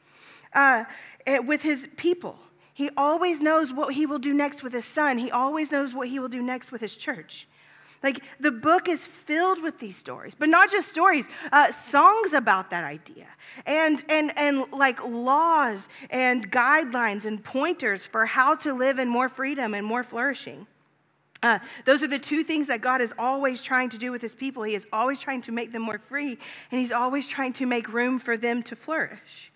uh, 0.53 0.85
eh, 1.27 1.39
with 1.39 1.63
his 1.63 1.89
people. 1.97 2.39
He 2.75 2.91
always 2.97 3.41
knows 3.41 3.73
what 3.73 3.95
he 3.95 4.07
will 4.07 4.19
do 4.19 4.33
next 4.33 4.63
with 4.63 4.73
his 4.73 4.85
son. 4.85 5.19
He 5.19 5.31
always 5.31 5.71
knows 5.71 5.95
what 5.95 6.09
he 6.09 6.19
will 6.19 6.29
do 6.29 6.43
next 6.43 6.73
with 6.73 6.81
his 6.81 6.97
church. 6.97 7.49
Like 8.03 8.23
the 8.39 8.53
book 8.53 8.89
is 8.89 9.05
filled 9.05 9.63
with 9.63 9.79
these 9.79 9.97
stories, 9.97 10.35
but 10.35 10.49
not 10.49 10.71
just 10.71 10.89
stories, 10.89 11.29
uh, 11.51 11.73
songs 11.73 12.33
about 12.33 12.71
that 12.71 12.85
idea, 12.85 13.27
and 13.67 14.05
and 14.09 14.37
and 14.39 14.73
like 14.73 15.05
laws 15.05 15.89
and 16.11 16.51
guidelines 16.51 17.27
and 17.27 17.43
pointers 17.43 18.07
for 18.07 18.25
how 18.25 18.55
to 18.57 18.73
live 18.73 19.01
in 19.01 19.09
more 19.09 19.29
freedom 19.29 19.75
and 19.75 19.85
more 19.85 20.05
flourishing. 20.05 20.67
Uh, 21.43 21.59
those 21.85 22.03
are 22.03 22.09
the 22.09 22.19
two 22.19 22.43
things 22.43 22.67
that 22.67 22.81
God 22.81 23.01
is 23.01 23.15
always 23.19 23.63
trying 23.63 23.89
to 23.91 23.99
do 23.99 24.11
with 24.11 24.21
his 24.21 24.35
people. 24.35 24.65
He 24.65 24.75
is 24.75 24.87
always 24.93 25.21
trying 25.21 25.43
to 25.43 25.53
make 25.53 25.73
them 25.73 25.83
more 25.83 25.99
free, 25.99 26.39
and 26.71 26.81
he's 26.81 26.93
always 26.93 27.29
trying 27.29 27.53
to 27.55 27.67
make 27.67 27.93
room 27.93 28.19
for 28.19 28.37
them 28.37 28.63
to 28.65 28.77
flourish. 28.77 29.53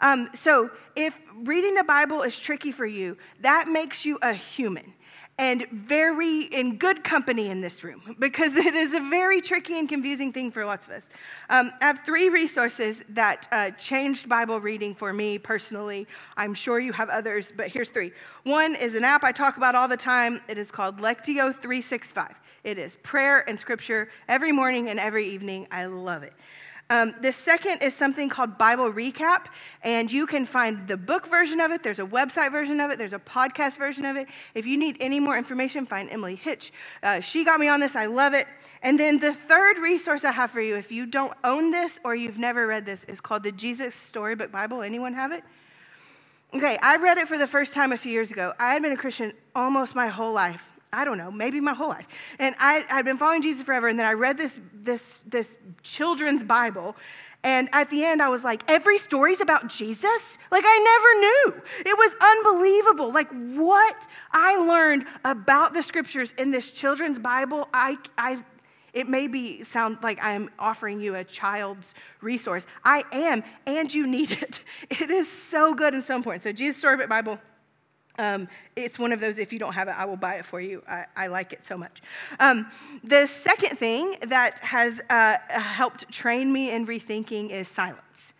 Um, 0.00 0.30
so, 0.34 0.70
if 0.96 1.16
reading 1.44 1.74
the 1.74 1.84
Bible 1.84 2.22
is 2.22 2.38
tricky 2.38 2.72
for 2.72 2.86
you, 2.86 3.16
that 3.40 3.68
makes 3.68 4.04
you 4.04 4.18
a 4.22 4.32
human 4.32 4.92
and 5.38 5.66
very 5.72 6.42
in 6.42 6.76
good 6.76 7.02
company 7.02 7.50
in 7.50 7.60
this 7.60 7.82
room 7.82 8.16
because 8.18 8.54
it 8.56 8.74
is 8.74 8.94
a 8.94 9.00
very 9.00 9.40
tricky 9.40 9.78
and 9.78 9.88
confusing 9.88 10.32
thing 10.32 10.50
for 10.50 10.64
lots 10.64 10.86
of 10.86 10.92
us. 10.94 11.08
Um, 11.50 11.72
I 11.80 11.86
have 11.86 12.00
three 12.04 12.28
resources 12.28 13.02
that 13.10 13.48
uh, 13.50 13.70
changed 13.72 14.28
Bible 14.28 14.60
reading 14.60 14.94
for 14.94 15.12
me 15.12 15.38
personally. 15.38 16.06
I'm 16.36 16.54
sure 16.54 16.78
you 16.78 16.92
have 16.92 17.08
others, 17.08 17.52
but 17.54 17.68
here's 17.68 17.88
three. 17.88 18.12
One 18.44 18.74
is 18.74 18.94
an 18.96 19.04
app 19.04 19.24
I 19.24 19.32
talk 19.32 19.56
about 19.56 19.74
all 19.74 19.88
the 19.88 19.96
time. 19.96 20.40
It 20.48 20.58
is 20.58 20.70
called 20.70 20.98
Lectio 20.98 21.52
365. 21.52 22.34
It 22.62 22.78
is 22.78 22.96
prayer 22.96 23.48
and 23.48 23.58
scripture 23.58 24.08
every 24.28 24.52
morning 24.52 24.88
and 24.88 24.98
every 24.98 25.26
evening. 25.26 25.66
I 25.70 25.84
love 25.84 26.22
it. 26.22 26.32
Um, 26.90 27.14
the 27.22 27.32
second 27.32 27.82
is 27.82 27.94
something 27.94 28.28
called 28.28 28.58
Bible 28.58 28.92
Recap, 28.92 29.46
and 29.82 30.12
you 30.12 30.26
can 30.26 30.44
find 30.44 30.86
the 30.86 30.98
book 30.98 31.26
version 31.28 31.60
of 31.60 31.70
it. 31.70 31.82
There's 31.82 31.98
a 31.98 32.04
website 32.04 32.52
version 32.52 32.78
of 32.78 32.90
it, 32.90 32.98
there's 32.98 33.14
a 33.14 33.18
podcast 33.18 33.78
version 33.78 34.04
of 34.04 34.16
it. 34.16 34.28
If 34.54 34.66
you 34.66 34.76
need 34.76 34.98
any 35.00 35.18
more 35.18 35.38
information, 35.38 35.86
find 35.86 36.10
Emily 36.10 36.34
Hitch. 36.34 36.72
Uh, 37.02 37.20
she 37.20 37.42
got 37.42 37.58
me 37.58 37.68
on 37.68 37.80
this, 37.80 37.96
I 37.96 38.06
love 38.06 38.34
it. 38.34 38.46
And 38.82 39.00
then 39.00 39.18
the 39.18 39.32
third 39.32 39.78
resource 39.78 40.24
I 40.24 40.32
have 40.32 40.50
for 40.50 40.60
you, 40.60 40.76
if 40.76 40.92
you 40.92 41.06
don't 41.06 41.32
own 41.42 41.70
this 41.70 42.00
or 42.04 42.14
you've 42.14 42.38
never 42.38 42.66
read 42.66 42.84
this, 42.84 43.04
is 43.04 43.18
called 43.18 43.44
the 43.44 43.52
Jesus 43.52 43.94
Storybook 43.94 44.52
Bible. 44.52 44.82
Anyone 44.82 45.14
have 45.14 45.32
it? 45.32 45.42
Okay, 46.52 46.78
I 46.82 46.96
read 46.96 47.16
it 47.16 47.26
for 47.26 47.38
the 47.38 47.46
first 47.46 47.72
time 47.72 47.92
a 47.92 47.98
few 47.98 48.12
years 48.12 48.30
ago. 48.30 48.52
I 48.60 48.74
had 48.74 48.82
been 48.82 48.92
a 48.92 48.96
Christian 48.96 49.32
almost 49.56 49.94
my 49.94 50.08
whole 50.08 50.34
life. 50.34 50.73
I 50.94 51.04
don't 51.04 51.18
know, 51.18 51.30
maybe 51.30 51.60
my 51.60 51.74
whole 51.74 51.88
life. 51.88 52.06
And 52.38 52.54
I, 52.58 52.84
I'd 52.90 53.04
been 53.04 53.18
following 53.18 53.42
Jesus 53.42 53.62
forever, 53.62 53.88
and 53.88 53.98
then 53.98 54.06
I 54.06 54.12
read 54.12 54.38
this, 54.38 54.58
this, 54.72 55.22
this 55.26 55.58
children's 55.82 56.42
Bible, 56.42 56.96
and 57.44 57.68
at 57.72 57.90
the 57.90 58.02
end, 58.02 58.22
I 58.22 58.30
was 58.30 58.42
like, 58.42 58.62
every 58.68 58.96
story's 58.96 59.42
about 59.42 59.68
Jesus? 59.68 60.38
Like, 60.50 60.64
I 60.66 60.78
never 60.78 61.20
knew. 61.20 61.62
It 61.90 61.98
was 61.98 62.16
unbelievable. 62.18 63.12
Like, 63.12 63.28
what 63.54 64.06
I 64.32 64.56
learned 64.56 65.04
about 65.26 65.74
the 65.74 65.82
scriptures 65.82 66.32
in 66.38 66.50
this 66.50 66.70
children's 66.70 67.18
Bible, 67.18 67.68
I, 67.74 67.98
I, 68.16 68.42
it 68.94 69.08
may 69.10 69.28
be 69.28 69.62
sound 69.62 69.98
like 70.02 70.18
I'm 70.22 70.48
offering 70.58 71.00
you 71.00 71.16
a 71.16 71.24
child's 71.24 71.94
resource. 72.22 72.66
I 72.82 73.04
am, 73.12 73.44
and 73.66 73.92
you 73.92 74.06
need 74.06 74.30
it. 74.30 74.62
It 74.90 75.10
is 75.10 75.30
so 75.30 75.74
good 75.74 75.92
and 75.92 76.02
so 76.02 76.16
important. 76.16 76.42
So, 76.44 76.52
Jesus 76.52 76.78
Storybook 76.78 77.10
Bible 77.10 77.38
um, 78.18 78.48
it's 78.76 78.98
one 78.98 79.12
of 79.12 79.20
those, 79.20 79.38
if 79.38 79.52
you 79.52 79.58
don't 79.58 79.72
have 79.72 79.88
it, 79.88 79.94
I 79.98 80.04
will 80.04 80.16
buy 80.16 80.34
it 80.34 80.46
for 80.46 80.60
you. 80.60 80.82
I, 80.88 81.06
I 81.16 81.26
like 81.26 81.52
it 81.52 81.66
so 81.66 81.76
much. 81.76 82.00
Um, 82.38 82.66
the 83.02 83.26
second 83.26 83.76
thing 83.76 84.16
that 84.22 84.60
has 84.60 85.00
uh, 85.10 85.36
helped 85.48 86.10
train 86.10 86.52
me 86.52 86.70
in 86.70 86.86
rethinking 86.86 87.50
is 87.50 87.68
silence. 87.68 88.34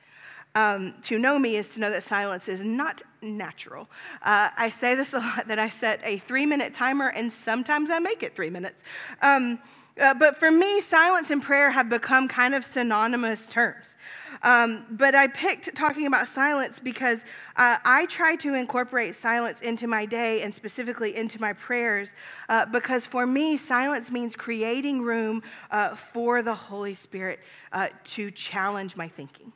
Um, 0.56 0.94
to 1.02 1.18
know 1.18 1.36
me 1.36 1.56
is 1.56 1.74
to 1.74 1.80
know 1.80 1.90
that 1.90 2.04
silence 2.04 2.48
is 2.48 2.62
not 2.62 3.02
natural. 3.20 3.88
Uh, 4.22 4.50
I 4.56 4.70
say 4.70 4.94
this 4.94 5.12
a 5.12 5.18
lot 5.18 5.48
that 5.48 5.58
I 5.58 5.68
set 5.68 6.00
a 6.04 6.18
three 6.18 6.46
minute 6.46 6.72
timer, 6.72 7.08
and 7.08 7.32
sometimes 7.32 7.90
I 7.90 7.98
make 7.98 8.22
it 8.22 8.36
three 8.36 8.50
minutes. 8.50 8.84
Um, 9.20 9.58
uh, 10.00 10.14
but 10.14 10.38
for 10.38 10.50
me, 10.50 10.80
silence 10.80 11.30
and 11.30 11.42
prayer 11.42 11.70
have 11.70 11.88
become 11.88 12.28
kind 12.28 12.54
of 12.54 12.64
synonymous 12.64 13.48
terms. 13.48 13.96
Um, 14.44 14.84
but 14.90 15.14
I 15.14 15.26
picked 15.26 15.74
talking 15.74 16.06
about 16.06 16.28
silence 16.28 16.78
because 16.78 17.24
uh, 17.56 17.78
I 17.84 18.04
try 18.06 18.36
to 18.36 18.54
incorporate 18.54 19.14
silence 19.14 19.62
into 19.62 19.86
my 19.86 20.04
day 20.04 20.42
and 20.42 20.54
specifically 20.54 21.16
into 21.16 21.40
my 21.40 21.54
prayers 21.54 22.14
uh, 22.50 22.66
because 22.66 23.06
for 23.06 23.26
me, 23.26 23.56
silence 23.56 24.12
means 24.12 24.36
creating 24.36 25.00
room 25.00 25.42
uh, 25.70 25.96
for 25.96 26.42
the 26.42 26.54
Holy 26.54 26.94
Spirit 26.94 27.40
uh, 27.72 27.88
to 28.04 28.30
challenge 28.30 28.96
my 28.96 29.08
thinking 29.08 29.52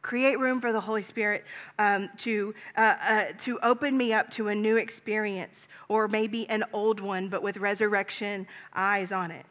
create 0.00 0.38
room 0.38 0.58
for 0.58 0.72
the 0.72 0.80
Holy 0.80 1.02
Spirit 1.02 1.44
um, 1.78 2.08
to, 2.16 2.54
uh, 2.76 2.94
uh, 3.02 3.24
to 3.36 3.58
open 3.62 3.94
me 3.94 4.12
up 4.12 4.30
to 4.30 4.48
a 4.48 4.54
new 4.54 4.76
experience 4.76 5.68
or 5.88 6.08
maybe 6.08 6.48
an 6.48 6.64
old 6.72 7.00
one, 7.00 7.28
but 7.28 7.42
with 7.42 7.58
resurrection 7.58 8.46
eyes 8.74 9.12
on 9.12 9.30
it. 9.30 9.44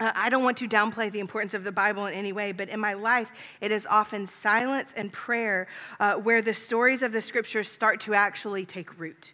Uh, 0.00 0.12
I 0.14 0.28
don't 0.30 0.42
want 0.42 0.56
to 0.58 0.68
downplay 0.68 1.10
the 1.12 1.20
importance 1.20 1.54
of 1.54 1.64
the 1.64 1.72
Bible 1.72 2.06
in 2.06 2.14
any 2.14 2.32
way, 2.32 2.52
but 2.52 2.68
in 2.68 2.80
my 2.80 2.94
life, 2.94 3.30
it 3.60 3.70
is 3.70 3.86
often 3.86 4.26
silence 4.26 4.92
and 4.96 5.12
prayer 5.12 5.68
uh, 6.00 6.14
where 6.14 6.42
the 6.42 6.54
stories 6.54 7.02
of 7.02 7.12
the 7.12 7.22
scriptures 7.22 7.68
start 7.68 8.00
to 8.00 8.14
actually 8.14 8.64
take 8.64 8.98
root. 8.98 9.32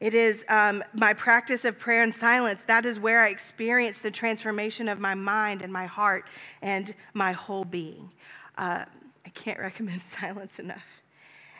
It 0.00 0.14
is 0.14 0.44
um, 0.48 0.82
my 0.94 1.12
practice 1.12 1.64
of 1.64 1.78
prayer 1.78 2.02
and 2.02 2.12
silence. 2.12 2.62
That 2.66 2.86
is 2.86 2.98
where 2.98 3.20
I 3.20 3.28
experience 3.28 4.00
the 4.00 4.10
transformation 4.10 4.88
of 4.88 4.98
my 4.98 5.14
mind 5.14 5.62
and 5.62 5.72
my 5.72 5.86
heart 5.86 6.26
and 6.60 6.92
my 7.14 7.30
whole 7.30 7.64
being. 7.64 8.10
Uh, 8.58 8.84
I 9.24 9.28
can't 9.30 9.58
recommend 9.60 10.02
silence 10.02 10.58
enough. 10.58 11.01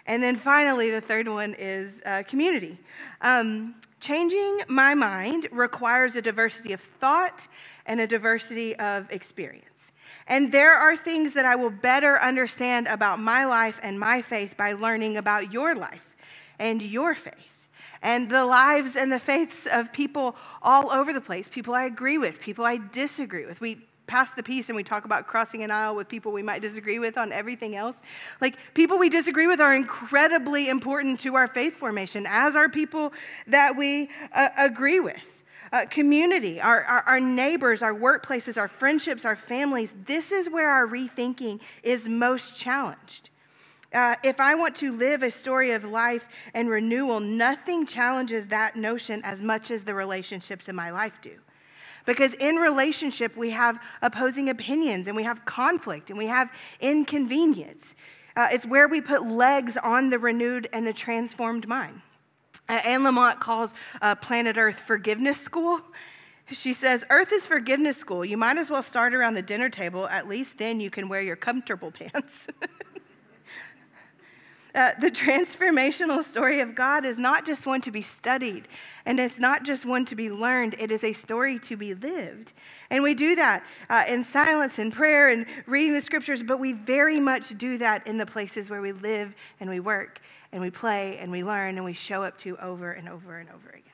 And 0.06 0.22
then 0.22 0.36
finally, 0.36 0.90
the 0.90 1.00
third 1.00 1.28
one 1.28 1.54
is 1.58 2.02
uh, 2.04 2.22
community. 2.26 2.78
Um, 3.20 3.74
changing 4.00 4.62
my 4.68 4.94
mind 4.94 5.48
requires 5.52 6.16
a 6.16 6.22
diversity 6.22 6.72
of 6.72 6.80
thought 6.80 7.46
and 7.86 8.00
a 8.00 8.06
diversity 8.06 8.74
of 8.76 9.10
experience. 9.10 9.92
And 10.26 10.52
there 10.52 10.74
are 10.74 10.96
things 10.96 11.34
that 11.34 11.44
I 11.44 11.56
will 11.56 11.70
better 11.70 12.20
understand 12.20 12.88
about 12.88 13.20
my 13.20 13.44
life 13.44 13.78
and 13.82 13.98
my 13.98 14.22
faith 14.22 14.56
by 14.56 14.72
learning 14.72 15.16
about 15.16 15.52
your 15.52 15.74
life 15.74 16.16
and 16.58 16.80
your 16.80 17.14
faith 17.14 17.66
and 18.02 18.28
the 18.28 18.44
lives 18.44 18.96
and 18.96 19.10
the 19.10 19.20
faiths 19.20 19.66
of 19.66 19.92
people 19.92 20.36
all 20.60 20.90
over 20.90 21.12
the 21.12 21.20
place 21.20 21.48
people 21.48 21.74
I 21.74 21.84
agree 21.84 22.18
with, 22.18 22.40
people 22.40 22.64
I 22.64 22.80
disagree 22.92 23.46
with. 23.46 23.60
We 23.60 23.86
pass 24.06 24.32
the 24.32 24.42
peace 24.42 24.68
and 24.68 24.76
we 24.76 24.82
talk 24.82 25.04
about 25.04 25.26
crossing 25.26 25.62
an 25.62 25.70
aisle 25.70 25.94
with 25.94 26.08
people 26.08 26.32
we 26.32 26.42
might 26.42 26.62
disagree 26.62 26.98
with 26.98 27.16
on 27.16 27.32
everything 27.32 27.76
else. 27.76 28.02
Like, 28.40 28.56
people 28.74 28.98
we 28.98 29.08
disagree 29.08 29.46
with 29.46 29.60
are 29.60 29.74
incredibly 29.74 30.68
important 30.68 31.20
to 31.20 31.34
our 31.34 31.48
faith 31.48 31.76
formation, 31.76 32.26
as 32.28 32.56
are 32.56 32.68
people 32.68 33.12
that 33.46 33.76
we 33.76 34.10
uh, 34.32 34.48
agree 34.58 35.00
with 35.00 35.22
uh, 35.72 35.86
community, 35.86 36.60
our, 36.60 36.84
our, 36.84 37.02
our 37.02 37.20
neighbors, 37.20 37.82
our 37.82 37.94
workplaces, 37.94 38.58
our 38.58 38.68
friendships, 38.68 39.24
our 39.24 39.36
families. 39.36 39.94
This 40.04 40.30
is 40.30 40.50
where 40.50 40.68
our 40.68 40.86
rethinking 40.86 41.60
is 41.82 42.08
most 42.08 42.56
challenged. 42.56 43.30
Uh, 43.94 44.14
if 44.22 44.40
I 44.40 44.54
want 44.54 44.74
to 44.76 44.92
live 44.92 45.22
a 45.22 45.30
story 45.30 45.72
of 45.72 45.84
life 45.84 46.28
and 46.54 46.68
renewal, 46.68 47.20
nothing 47.20 47.86
challenges 47.86 48.46
that 48.46 48.74
notion 48.76 49.20
as 49.24 49.42
much 49.42 49.70
as 49.70 49.84
the 49.84 49.94
relationships 49.94 50.68
in 50.68 50.76
my 50.76 50.90
life 50.90 51.20
do. 51.20 51.38
Because 52.04 52.34
in 52.34 52.56
relationship, 52.56 53.36
we 53.36 53.50
have 53.50 53.78
opposing 54.00 54.48
opinions 54.48 55.06
and 55.06 55.16
we 55.16 55.22
have 55.22 55.44
conflict 55.44 56.10
and 56.10 56.18
we 56.18 56.26
have 56.26 56.50
inconvenience. 56.80 57.94
Uh, 58.34 58.48
it's 58.50 58.66
where 58.66 58.88
we 58.88 59.00
put 59.00 59.24
legs 59.24 59.76
on 59.76 60.10
the 60.10 60.18
renewed 60.18 60.68
and 60.72 60.86
the 60.86 60.92
transformed 60.92 61.68
mind. 61.68 62.00
Uh, 62.68 62.80
Anne 62.84 63.02
Lamott 63.02 63.40
calls 63.40 63.74
uh, 64.00 64.14
Planet 64.14 64.56
Earth 64.56 64.78
forgiveness 64.78 65.38
school. 65.38 65.80
She 66.50 66.72
says, 66.72 67.04
Earth 67.10 67.32
is 67.32 67.46
forgiveness 67.46 67.96
school. 67.96 68.24
You 68.24 68.36
might 68.36 68.58
as 68.58 68.70
well 68.70 68.82
start 68.82 69.14
around 69.14 69.34
the 69.34 69.42
dinner 69.42 69.68
table. 69.68 70.08
At 70.08 70.28
least 70.28 70.58
then 70.58 70.80
you 70.80 70.90
can 70.90 71.08
wear 71.08 71.22
your 71.22 71.36
comfortable 71.36 71.90
pants. 71.90 72.48
Uh, 74.74 74.92
the 75.00 75.10
transformational 75.10 76.22
story 76.22 76.60
of 76.60 76.74
God 76.74 77.04
is 77.04 77.18
not 77.18 77.44
just 77.44 77.66
one 77.66 77.82
to 77.82 77.90
be 77.90 78.00
studied, 78.00 78.68
and 79.04 79.20
it's 79.20 79.38
not 79.38 79.64
just 79.64 79.84
one 79.84 80.04
to 80.06 80.14
be 80.14 80.30
learned, 80.30 80.76
it 80.78 80.90
is 80.90 81.04
a 81.04 81.12
story 81.12 81.58
to 81.58 81.76
be 81.76 81.94
lived. 81.94 82.54
And 82.88 83.02
we 83.02 83.12
do 83.12 83.34
that 83.36 83.64
uh, 83.90 84.04
in 84.08 84.24
silence 84.24 84.78
and 84.78 84.90
prayer 84.90 85.28
and 85.28 85.44
reading 85.66 85.92
the 85.92 86.00
scriptures, 86.00 86.42
but 86.42 86.58
we 86.58 86.72
very 86.72 87.20
much 87.20 87.56
do 87.58 87.76
that 87.78 88.06
in 88.06 88.16
the 88.16 88.26
places 88.26 88.70
where 88.70 88.80
we 88.80 88.92
live 88.92 89.34
and 89.60 89.68
we 89.68 89.80
work 89.80 90.20
and 90.52 90.62
we 90.62 90.70
play 90.70 91.18
and 91.18 91.30
we 91.30 91.44
learn 91.44 91.76
and 91.76 91.84
we 91.84 91.92
show 91.92 92.22
up 92.22 92.38
to 92.38 92.56
over 92.58 92.92
and 92.92 93.08
over 93.08 93.38
and 93.38 93.50
over 93.50 93.68
again. 93.68 93.91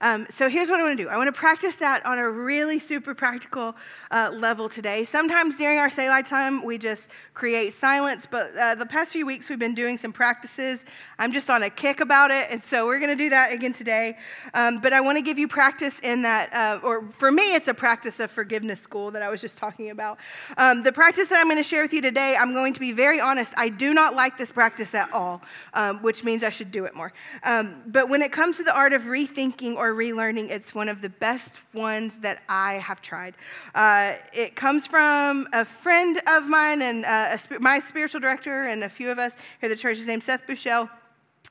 Um, 0.00 0.26
so 0.30 0.48
here's 0.48 0.70
what 0.70 0.78
I 0.78 0.84
want 0.84 0.96
to 0.96 1.04
do 1.04 1.08
I 1.08 1.16
want 1.16 1.26
to 1.26 1.38
practice 1.38 1.74
that 1.76 2.06
on 2.06 2.18
a 2.18 2.30
really 2.30 2.78
super 2.78 3.14
practical 3.14 3.74
uh, 4.12 4.30
level 4.32 4.68
today. 4.68 5.04
Sometimes 5.04 5.56
during 5.56 5.78
our 5.78 5.90
Selah 5.90 6.22
time, 6.22 6.64
we 6.64 6.78
just 6.78 7.10
create 7.34 7.72
silence, 7.72 8.26
but 8.30 8.56
uh, 8.56 8.74
the 8.76 8.86
past 8.86 9.12
few 9.12 9.26
weeks 9.26 9.48
we've 9.48 9.58
been 9.58 9.74
doing 9.74 9.96
some 9.96 10.12
practices. 10.12 10.86
I'm 11.18 11.32
just 11.32 11.50
on 11.50 11.64
a 11.64 11.70
kick 11.70 12.00
about 12.00 12.30
it, 12.30 12.46
and 12.50 12.62
so 12.62 12.86
we're 12.86 13.00
going 13.00 13.16
to 13.16 13.22
do 13.22 13.30
that 13.30 13.52
again 13.52 13.72
today. 13.72 14.16
Um, 14.54 14.78
but 14.78 14.92
I 14.92 15.00
want 15.00 15.18
to 15.18 15.22
give 15.22 15.38
you 15.38 15.48
practice 15.48 15.98
in 16.00 16.22
that, 16.22 16.52
uh, 16.52 16.80
or 16.84 17.08
for 17.18 17.32
me, 17.32 17.54
it's 17.54 17.66
a 17.66 17.74
practice 17.74 18.20
of 18.20 18.30
forgiveness 18.30 18.80
school 18.80 19.10
that 19.10 19.22
I 19.22 19.28
was 19.28 19.40
just 19.40 19.58
talking 19.58 19.90
about. 19.90 20.18
Um, 20.56 20.82
the 20.82 20.92
practice 20.92 21.28
that 21.28 21.40
I'm 21.40 21.46
going 21.46 21.56
to 21.56 21.62
share 21.62 21.82
with 21.82 21.92
you 21.92 22.00
today, 22.00 22.36
I'm 22.38 22.52
going 22.52 22.72
to 22.72 22.80
be 22.80 22.92
very 22.92 23.20
honest, 23.20 23.52
I 23.56 23.68
do 23.68 23.92
not 23.92 24.14
like 24.14 24.38
this 24.38 24.52
practice 24.52 24.94
at 24.94 25.12
all, 25.12 25.42
um, 25.74 26.02
which 26.02 26.22
means 26.22 26.44
I 26.44 26.50
should 26.50 26.70
do 26.70 26.84
it 26.84 26.94
more. 26.94 27.12
Um, 27.42 27.82
but 27.86 28.08
when 28.08 28.22
it 28.22 28.30
comes 28.30 28.58
to 28.58 28.62
the 28.62 28.76
art 28.76 28.92
of 28.92 29.02
rethinking 29.02 29.74
or 29.74 29.87
relearning, 29.94 30.50
it's 30.50 30.74
one 30.74 30.88
of 30.88 31.00
the 31.00 31.08
best 31.08 31.58
ones 31.74 32.16
that 32.18 32.42
I 32.48 32.74
have 32.74 33.00
tried. 33.00 33.34
Uh, 33.74 34.14
it 34.32 34.56
comes 34.56 34.86
from 34.86 35.48
a 35.52 35.64
friend 35.64 36.20
of 36.26 36.48
mine 36.48 36.82
and 36.82 37.04
uh, 37.04 37.36
a, 37.36 37.60
my 37.60 37.78
spiritual 37.78 38.20
director, 38.20 38.64
and 38.64 38.84
a 38.84 38.88
few 38.88 39.10
of 39.10 39.18
us 39.18 39.34
here 39.60 39.68
at 39.68 39.70
the 39.70 39.76
church. 39.76 39.98
His 39.98 40.06
name's 40.06 40.24
Seth 40.24 40.46
Bushell. 40.46 40.88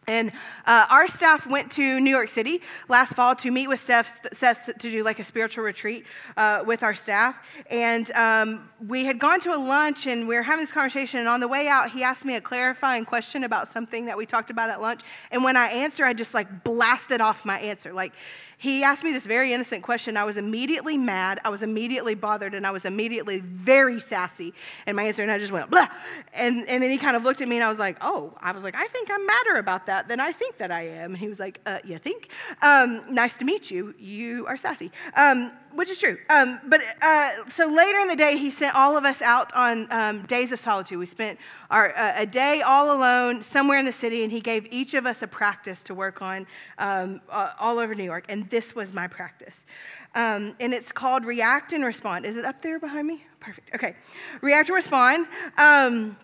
And 0.09 0.31
uh, 0.65 0.85
our 0.89 1.05
staff 1.09 1.45
went 1.45 1.69
to 1.73 1.99
New 1.99 2.09
York 2.09 2.29
City 2.29 2.61
last 2.87 3.13
fall 3.13 3.35
to 3.35 3.51
meet 3.51 3.67
with 3.67 3.81
Seth, 3.81 4.25
Seth 4.31 4.67
to 4.79 4.89
do 4.89 5.03
like 5.03 5.19
a 5.19 5.23
spiritual 5.23 5.65
retreat 5.65 6.05
uh, 6.37 6.63
with 6.65 6.81
our 6.81 6.95
staff. 6.95 7.35
And 7.69 8.09
um, 8.11 8.69
we 8.87 9.03
had 9.03 9.19
gone 9.19 9.41
to 9.41 9.53
a 9.53 9.59
lunch 9.59 10.07
and 10.07 10.25
we 10.25 10.35
were 10.35 10.43
having 10.43 10.63
this 10.63 10.71
conversation. 10.71 11.19
And 11.19 11.27
on 11.27 11.41
the 11.41 11.47
way 11.49 11.67
out, 11.67 11.91
he 11.91 12.03
asked 12.03 12.23
me 12.23 12.37
a 12.37 12.41
clarifying 12.41 13.03
question 13.03 13.43
about 13.43 13.67
something 13.67 14.05
that 14.05 14.17
we 14.17 14.25
talked 14.25 14.49
about 14.49 14.69
at 14.69 14.79
lunch. 14.79 15.01
And 15.29 15.43
when 15.43 15.57
I 15.57 15.67
answered, 15.67 16.05
I 16.05 16.13
just 16.13 16.33
like 16.33 16.63
blasted 16.63 17.19
off 17.19 17.43
my 17.43 17.59
answer. 17.59 17.91
Like, 17.91 18.13
he 18.59 18.83
asked 18.83 19.03
me 19.03 19.11
this 19.11 19.27
very 19.27 19.53
innocent 19.53 19.83
question. 19.83 20.17
I 20.17 20.23
was 20.23 20.35
immediately 20.35 20.97
mad, 20.97 21.39
I 21.45 21.49
was 21.49 21.61
immediately 21.61 22.15
bothered, 22.15 22.55
and 22.55 22.65
I 22.65 22.71
was 22.71 22.85
immediately 22.85 23.39
very 23.39 23.99
sassy. 23.99 24.51
And 24.87 24.97
my 24.97 25.03
answer, 25.03 25.21
and 25.21 25.31
I 25.31 25.37
just 25.37 25.51
went, 25.51 25.69
blah. 25.69 25.87
And, 26.33 26.67
and 26.67 26.81
then 26.81 26.89
he 26.89 26.97
kind 26.97 27.15
of 27.15 27.23
looked 27.23 27.41
at 27.41 27.47
me, 27.47 27.57
and 27.57 27.63
I 27.63 27.69
was 27.69 27.77
like, 27.77 27.97
oh, 28.01 28.33
I 28.39 28.51
was 28.51 28.63
like, 28.63 28.75
I 28.75 28.87
think 28.87 29.09
I'm 29.11 29.25
madder 29.25 29.59
about 29.59 29.85
that 29.85 30.07
than 30.07 30.19
I 30.19 30.31
think 30.31 30.57
that 30.57 30.71
I 30.71 30.87
am. 30.87 31.11
And 31.11 31.17
he 31.17 31.27
was 31.27 31.39
like, 31.39 31.61
uh, 31.67 31.79
you 31.83 31.99
think? 31.99 32.29
Um, 32.63 33.03
nice 33.13 33.37
to 33.37 33.45
meet 33.45 33.69
you. 33.69 33.93
You 33.99 34.47
are 34.47 34.57
sassy. 34.57 34.91
Um, 35.15 35.51
which 35.77 35.91
is 35.91 35.99
true. 35.99 36.17
Um, 36.31 36.59
but 36.65 36.81
uh, 37.03 37.29
so 37.49 37.67
later 37.67 37.99
in 37.99 38.07
the 38.07 38.15
day, 38.15 38.35
he 38.35 38.49
sent 38.49 38.75
all 38.75 38.97
of 38.97 39.05
us 39.05 39.21
out 39.21 39.53
on 39.53 39.87
um, 39.91 40.23
days 40.23 40.51
of 40.51 40.59
solitude. 40.59 40.97
We 40.97 41.05
spent 41.05 41.37
our, 41.69 41.95
uh, 41.95 42.13
a 42.15 42.25
day 42.25 42.63
all 42.63 42.97
alone 42.97 43.43
somewhere 43.43 43.77
in 43.77 43.85
the 43.85 43.91
city, 43.91 44.23
and 44.23 44.31
he 44.31 44.41
gave 44.41 44.67
each 44.71 44.95
of 44.95 45.05
us 45.05 45.21
a 45.21 45.27
practice 45.27 45.83
to 45.83 45.93
work 45.93 46.19
on 46.19 46.47
um, 46.79 47.21
all 47.59 47.77
over 47.77 47.93
New 47.93 48.03
York. 48.03 48.25
And 48.27 48.49
this 48.49 48.73
was 48.73 48.91
my 48.91 49.05
practice. 49.05 49.67
Um, 50.15 50.55
and 50.59 50.73
it's 50.73 50.91
called 50.91 51.25
React 51.25 51.73
and 51.73 51.85
Respond. 51.85 52.25
Is 52.25 52.37
it 52.37 52.45
up 52.45 52.59
there 52.63 52.79
behind 52.79 53.05
me? 53.05 53.23
Perfect. 53.39 53.75
Okay. 53.75 53.95
React 54.41 54.69
and 54.69 54.75
Respond. 54.75 55.27
Um, 55.59 56.17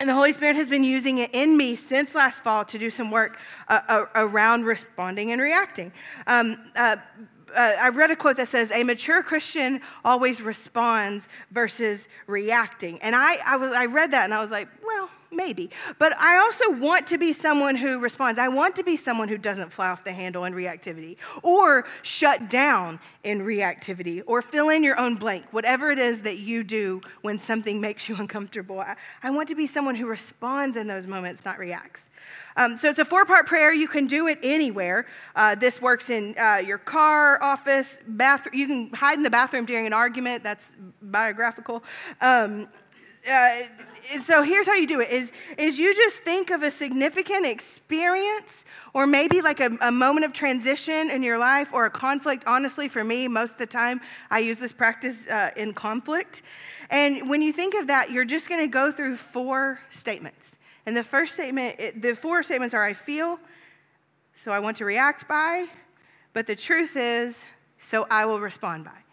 and 0.00 0.08
the 0.08 0.14
Holy 0.14 0.32
Spirit 0.32 0.56
has 0.56 0.70
been 0.70 0.82
using 0.82 1.18
it 1.18 1.34
in 1.34 1.58
me 1.58 1.76
since 1.76 2.14
last 2.14 2.42
fall 2.42 2.64
to 2.64 2.78
do 2.78 2.88
some 2.88 3.10
work 3.10 3.38
uh, 3.68 4.06
around 4.14 4.64
responding 4.64 5.30
and 5.30 5.40
reacting. 5.40 5.92
Um, 6.26 6.58
uh, 6.74 6.96
uh, 7.54 7.76
I 7.80 7.88
read 7.88 8.10
a 8.10 8.16
quote 8.16 8.36
that 8.36 8.48
says, 8.48 8.70
A 8.72 8.82
mature 8.84 9.22
Christian 9.22 9.80
always 10.04 10.42
responds 10.42 11.28
versus 11.50 12.08
reacting. 12.26 13.00
And 13.00 13.14
I, 13.14 13.36
I, 13.46 13.56
was, 13.56 13.72
I 13.72 13.86
read 13.86 14.12
that 14.12 14.24
and 14.24 14.34
I 14.34 14.40
was 14.40 14.50
like, 14.50 14.68
well, 14.84 15.10
maybe. 15.34 15.70
But 15.98 16.16
I 16.18 16.36
also 16.36 16.70
want 16.70 17.06
to 17.08 17.18
be 17.18 17.32
someone 17.32 17.76
who 17.76 17.98
responds. 17.98 18.38
I 18.38 18.48
want 18.48 18.76
to 18.76 18.84
be 18.84 18.96
someone 18.96 19.28
who 19.28 19.38
doesn't 19.38 19.72
fly 19.72 19.88
off 19.88 20.04
the 20.04 20.12
handle 20.12 20.44
in 20.44 20.54
reactivity 20.54 21.16
or 21.42 21.84
shut 22.02 22.48
down 22.48 23.00
in 23.24 23.40
reactivity 23.40 24.22
or 24.26 24.42
fill 24.42 24.68
in 24.68 24.82
your 24.82 24.98
own 24.98 25.16
blank, 25.16 25.46
whatever 25.50 25.90
it 25.90 25.98
is 25.98 26.22
that 26.22 26.38
you 26.38 26.62
do 26.62 27.00
when 27.22 27.38
something 27.38 27.80
makes 27.80 28.08
you 28.08 28.16
uncomfortable. 28.18 28.80
I, 28.80 28.96
I 29.22 29.30
want 29.30 29.48
to 29.48 29.54
be 29.54 29.66
someone 29.66 29.94
who 29.94 30.06
responds 30.06 30.76
in 30.76 30.86
those 30.86 31.06
moments, 31.06 31.44
not 31.44 31.58
reacts. 31.58 32.04
Um, 32.56 32.76
so 32.76 32.88
it's 32.88 32.98
a 32.98 33.04
four 33.04 33.24
part 33.24 33.46
prayer. 33.46 33.72
You 33.72 33.88
can 33.88 34.06
do 34.06 34.28
it 34.28 34.38
anywhere. 34.42 35.06
Uh, 35.34 35.54
this 35.54 35.82
works 35.82 36.10
in 36.10 36.34
uh, 36.38 36.62
your 36.64 36.78
car, 36.78 37.42
office, 37.42 38.00
bathroom. 38.06 38.54
You 38.54 38.66
can 38.66 38.90
hide 38.90 39.16
in 39.16 39.22
the 39.22 39.30
bathroom 39.30 39.64
during 39.64 39.86
an 39.86 39.92
argument. 39.92 40.44
That's 40.44 40.72
biographical. 41.02 41.82
Um, 42.20 42.68
uh, 43.30 43.62
so 44.22 44.42
here's 44.42 44.66
how 44.66 44.74
you 44.74 44.86
do 44.86 45.00
it 45.00 45.10
is, 45.10 45.32
is 45.56 45.78
you 45.78 45.94
just 45.94 46.16
think 46.18 46.50
of 46.50 46.62
a 46.62 46.70
significant 46.70 47.46
experience 47.46 48.66
or 48.92 49.06
maybe 49.06 49.40
like 49.40 49.60
a, 49.60 49.70
a, 49.80 49.90
moment 49.90 50.26
of 50.26 50.34
transition 50.34 51.10
in 51.10 51.22
your 51.22 51.38
life 51.38 51.72
or 51.72 51.86
a 51.86 51.90
conflict 51.90 52.44
honestly 52.46 52.86
for 52.86 53.02
me 53.02 53.26
most 53.26 53.52
of 53.52 53.58
the 53.58 53.66
time 53.66 53.98
i 54.30 54.38
use 54.38 54.58
this 54.58 54.72
practice 54.72 55.26
uh, 55.28 55.50
in 55.56 55.72
conflict 55.72 56.42
and 56.90 57.30
when 57.30 57.40
you 57.40 57.50
think 57.50 57.74
of 57.74 57.86
that 57.86 58.10
you're 58.10 58.26
just 58.26 58.46
going 58.46 58.60
to 58.60 58.68
go 58.68 58.92
through 58.92 59.16
four 59.16 59.78
statements 59.90 60.58
and 60.86 60.96
the 60.96 61.04
first 61.04 61.34
statement, 61.34 61.76
it, 61.78 62.02
the 62.02 62.14
four 62.14 62.42
statements 62.42 62.74
are 62.74 62.84
I 62.84 62.92
feel, 62.92 63.38
so 64.34 64.50
I 64.50 64.58
want 64.58 64.76
to 64.78 64.84
react 64.84 65.26
by, 65.28 65.66
but 66.32 66.46
the 66.46 66.56
truth 66.56 66.96
is, 66.96 67.46
so 67.78 68.06
I 68.10 68.24
will 68.26 68.40
respond 68.40 68.84
by. 68.84 69.04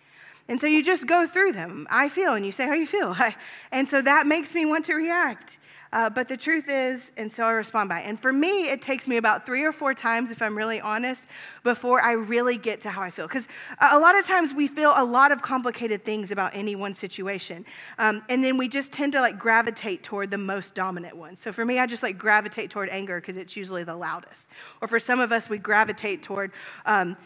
And 0.47 0.59
so 0.59 0.67
you 0.67 0.83
just 0.83 1.07
go 1.07 1.27
through 1.27 1.53
them. 1.53 1.87
I 1.89 2.09
feel, 2.09 2.33
and 2.33 2.45
you 2.45 2.51
say 2.51 2.65
how 2.65 2.73
you 2.73 2.87
feel. 2.87 3.15
and 3.71 3.87
so 3.87 4.01
that 4.01 4.27
makes 4.27 4.53
me 4.53 4.65
want 4.65 4.85
to 4.85 4.95
react. 4.95 5.59
Uh, 5.93 6.09
but 6.09 6.27
the 6.27 6.37
truth 6.37 6.65
is, 6.69 7.11
and 7.17 7.29
so 7.29 7.43
I 7.43 7.51
respond 7.51 7.89
by. 7.89 7.99
And 7.99 8.19
for 8.19 8.31
me, 8.31 8.69
it 8.69 8.81
takes 8.81 9.07
me 9.07 9.17
about 9.17 9.45
three 9.45 9.63
or 9.63 9.73
four 9.73 9.93
times, 9.93 10.31
if 10.31 10.41
I'm 10.41 10.57
really 10.57 10.79
honest, 10.79 11.25
before 11.63 12.01
I 12.01 12.13
really 12.13 12.57
get 12.57 12.79
to 12.81 12.89
how 12.89 13.01
I 13.01 13.11
feel. 13.11 13.27
Because 13.27 13.47
a 13.91 13.99
lot 13.99 14.17
of 14.17 14.25
times 14.25 14.53
we 14.53 14.67
feel 14.67 14.93
a 14.95 15.03
lot 15.03 15.33
of 15.33 15.41
complicated 15.41 16.05
things 16.05 16.31
about 16.31 16.55
any 16.55 16.75
one 16.75 16.95
situation. 16.95 17.65
Um, 17.99 18.23
and 18.29 18.41
then 18.41 18.57
we 18.57 18.69
just 18.69 18.93
tend 18.93 19.11
to 19.13 19.21
like 19.21 19.37
gravitate 19.37 20.01
toward 20.01 20.31
the 20.31 20.37
most 20.37 20.75
dominant 20.75 21.17
one. 21.17 21.35
So 21.35 21.51
for 21.51 21.65
me, 21.65 21.77
I 21.79 21.85
just 21.85 22.03
like 22.03 22.17
gravitate 22.17 22.69
toward 22.69 22.89
anger 22.89 23.19
because 23.19 23.35
it's 23.35 23.57
usually 23.57 23.83
the 23.83 23.95
loudest. 23.95 24.47
Or 24.81 24.87
for 24.87 24.99
some 24.99 25.19
of 25.19 25.33
us, 25.33 25.49
we 25.49 25.57
gravitate 25.57 26.23
toward 26.23 26.51
um, 26.85 27.17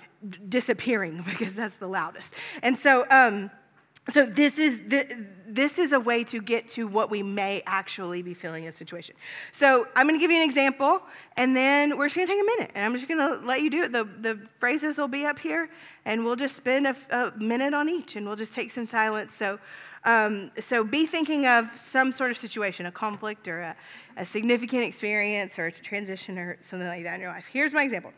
disappearing 0.49 1.23
because 1.29 1.53
that's 1.53 1.75
the 1.75 1.87
loudest. 1.87 2.33
And 2.63 2.75
so, 2.75 3.05
um, 3.11 3.51
so 4.09 4.25
this 4.25 4.59
is 4.59 4.79
the, 4.87 5.25
this 5.47 5.79
is 5.79 5.93
a 5.93 5.99
way 5.99 6.23
to 6.25 6.41
get 6.41 6.67
to 6.69 6.87
what 6.87 7.09
we 7.09 7.23
may 7.23 7.63
actually 7.65 8.21
be 8.21 8.33
feeling 8.33 8.63
in 8.63 8.69
a 8.69 8.73
situation. 8.73 9.15
So 9.51 9.87
I'm 9.95 10.07
going 10.07 10.19
to 10.19 10.23
give 10.23 10.29
you 10.29 10.37
an 10.37 10.43
example, 10.43 11.01
and 11.37 11.55
then 11.55 11.97
we're 11.97 12.07
just 12.07 12.15
going 12.15 12.27
to 12.27 12.33
take 12.33 12.41
a 12.41 12.45
minute, 12.45 12.71
and 12.75 12.85
I'm 12.85 12.93
just 12.93 13.07
going 13.07 13.19
to 13.19 13.45
let 13.45 13.61
you 13.61 13.69
do 13.69 13.83
it. 13.83 13.91
The, 13.91 14.03
the 14.03 14.39
phrases 14.59 14.97
will 14.97 15.07
be 15.07 15.25
up 15.25 15.39
here, 15.39 15.69
and 16.05 16.23
we'll 16.23 16.35
just 16.35 16.55
spend 16.55 16.87
a, 16.87 16.95
a 17.09 17.33
minute 17.37 17.73
on 17.73 17.89
each, 17.89 18.15
and 18.15 18.27
we'll 18.27 18.35
just 18.35 18.53
take 18.53 18.71
some 18.71 18.85
silence. 18.85 19.33
So, 19.33 19.57
um, 20.03 20.51
so 20.59 20.83
be 20.83 21.07
thinking 21.07 21.47
of 21.47 21.75
some 21.75 22.11
sort 22.11 22.29
of 22.29 22.37
situation, 22.37 22.85
a 22.85 22.91
conflict 22.91 23.47
or 23.47 23.61
a, 23.61 23.75
a, 24.17 24.25
significant 24.25 24.83
experience 24.83 25.57
or 25.57 25.67
a 25.67 25.71
transition 25.71 26.37
or 26.37 26.57
something 26.61 26.87
like 26.87 27.03
that 27.03 27.15
in 27.15 27.21
your 27.21 27.31
life. 27.31 27.47
Here's 27.51 27.73
my 27.73 27.81
example. 27.81 28.13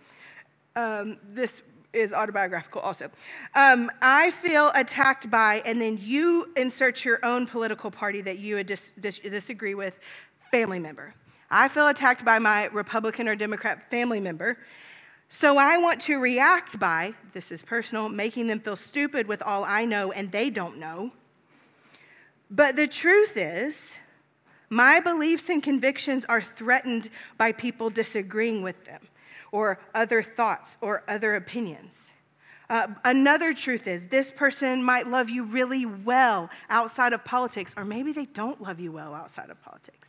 Um, 0.76 1.18
this 1.30 1.62
is 1.94 2.14
autobiographical 2.14 2.82
also. 2.82 3.10
Um, 3.56 3.92
I 4.02 4.32
feel 4.32 4.72
attacked 4.76 5.30
by, 5.30 5.62
and 5.66 5.82
then 5.82 5.98
you 6.02 6.52
insert 6.56 7.06
your 7.06 7.20
own 7.24 7.48
political 7.48 7.92
party 7.92 8.22
that 8.22 8.40
you 8.40 8.64
dis- 8.64 8.92
dis- 9.00 9.20
disagree 9.20 9.74
with, 9.74 10.00
family 10.52 10.80
member. 10.80 11.14
I 11.50 11.68
feel 11.68 11.88
attacked 11.88 12.26
by 12.26 12.40
my 12.40 12.66
Republican 12.68 13.28
or 13.28 13.36
Democrat 13.36 13.90
family 13.90 14.20
member. 14.20 14.58
So 15.30 15.58
I 15.58 15.78
want 15.78 16.00
to 16.02 16.20
react 16.20 16.80
by, 16.80 17.14
this 17.34 17.52
is 17.52 17.62
personal, 17.62 18.10
making 18.10 18.48
them 18.48 18.60
feel 18.60 18.76
stupid 18.76 19.28
with 19.28 19.42
all 19.42 19.64
I 19.64 19.86
know 19.86 20.12
and 20.12 20.32
they 20.32 20.50
don't 20.50 20.78
know. 20.78 21.12
But 22.50 22.76
the 22.78 22.88
truth 22.88 23.36
is, 23.36 23.94
my 24.70 25.00
beliefs 25.00 25.50
and 25.50 25.62
convictions 25.62 26.26
are 26.26 26.42
threatened 26.42 27.10
by 27.38 27.52
people 27.52 27.90
disagreeing 27.90 28.62
with 28.62 28.86
them 28.86 29.02
or 29.52 29.80
other 29.94 30.22
thoughts 30.22 30.78
or 30.82 31.04
other 31.08 31.36
opinions. 31.36 32.12
Uh, 32.70 32.88
another 33.06 33.54
truth 33.54 33.88
is 33.88 34.06
this 34.08 34.30
person 34.30 34.84
might 34.84 35.08
love 35.08 35.30
you 35.30 35.44
really 35.44 35.86
well 35.86 36.50
outside 36.70 37.14
of 37.14 37.24
politics, 37.24 37.74
or 37.78 37.86
maybe 37.86 38.12
they 38.12 38.26
don't 38.26 38.62
love 38.62 38.80
you 38.80 38.92
well 38.92 39.14
outside 39.14 39.50
of 39.50 39.62
politics. 39.62 40.08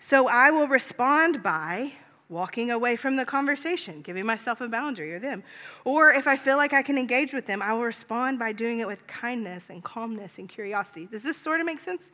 So 0.00 0.28
I 0.28 0.50
will 0.50 0.66
respond 0.66 1.42
by 1.42 1.92
walking 2.28 2.70
away 2.70 2.96
from 2.96 3.16
the 3.16 3.24
conversation, 3.24 4.02
giving 4.02 4.26
myself 4.26 4.60
a 4.60 4.68
boundary 4.68 5.14
or 5.14 5.20
them. 5.20 5.44
Or 5.84 6.10
if 6.10 6.26
I 6.26 6.36
feel 6.36 6.56
like 6.56 6.72
I 6.72 6.82
can 6.82 6.98
engage 6.98 7.32
with 7.32 7.46
them, 7.46 7.62
I 7.62 7.72
will 7.72 7.82
respond 7.82 8.38
by 8.38 8.52
doing 8.52 8.80
it 8.80 8.86
with 8.86 9.06
kindness 9.06 9.70
and 9.70 9.84
calmness 9.84 10.38
and 10.38 10.48
curiosity. 10.48 11.06
Does 11.06 11.22
this 11.22 11.36
sort 11.36 11.60
of 11.60 11.66
make 11.66 11.80
sense? 11.80 12.10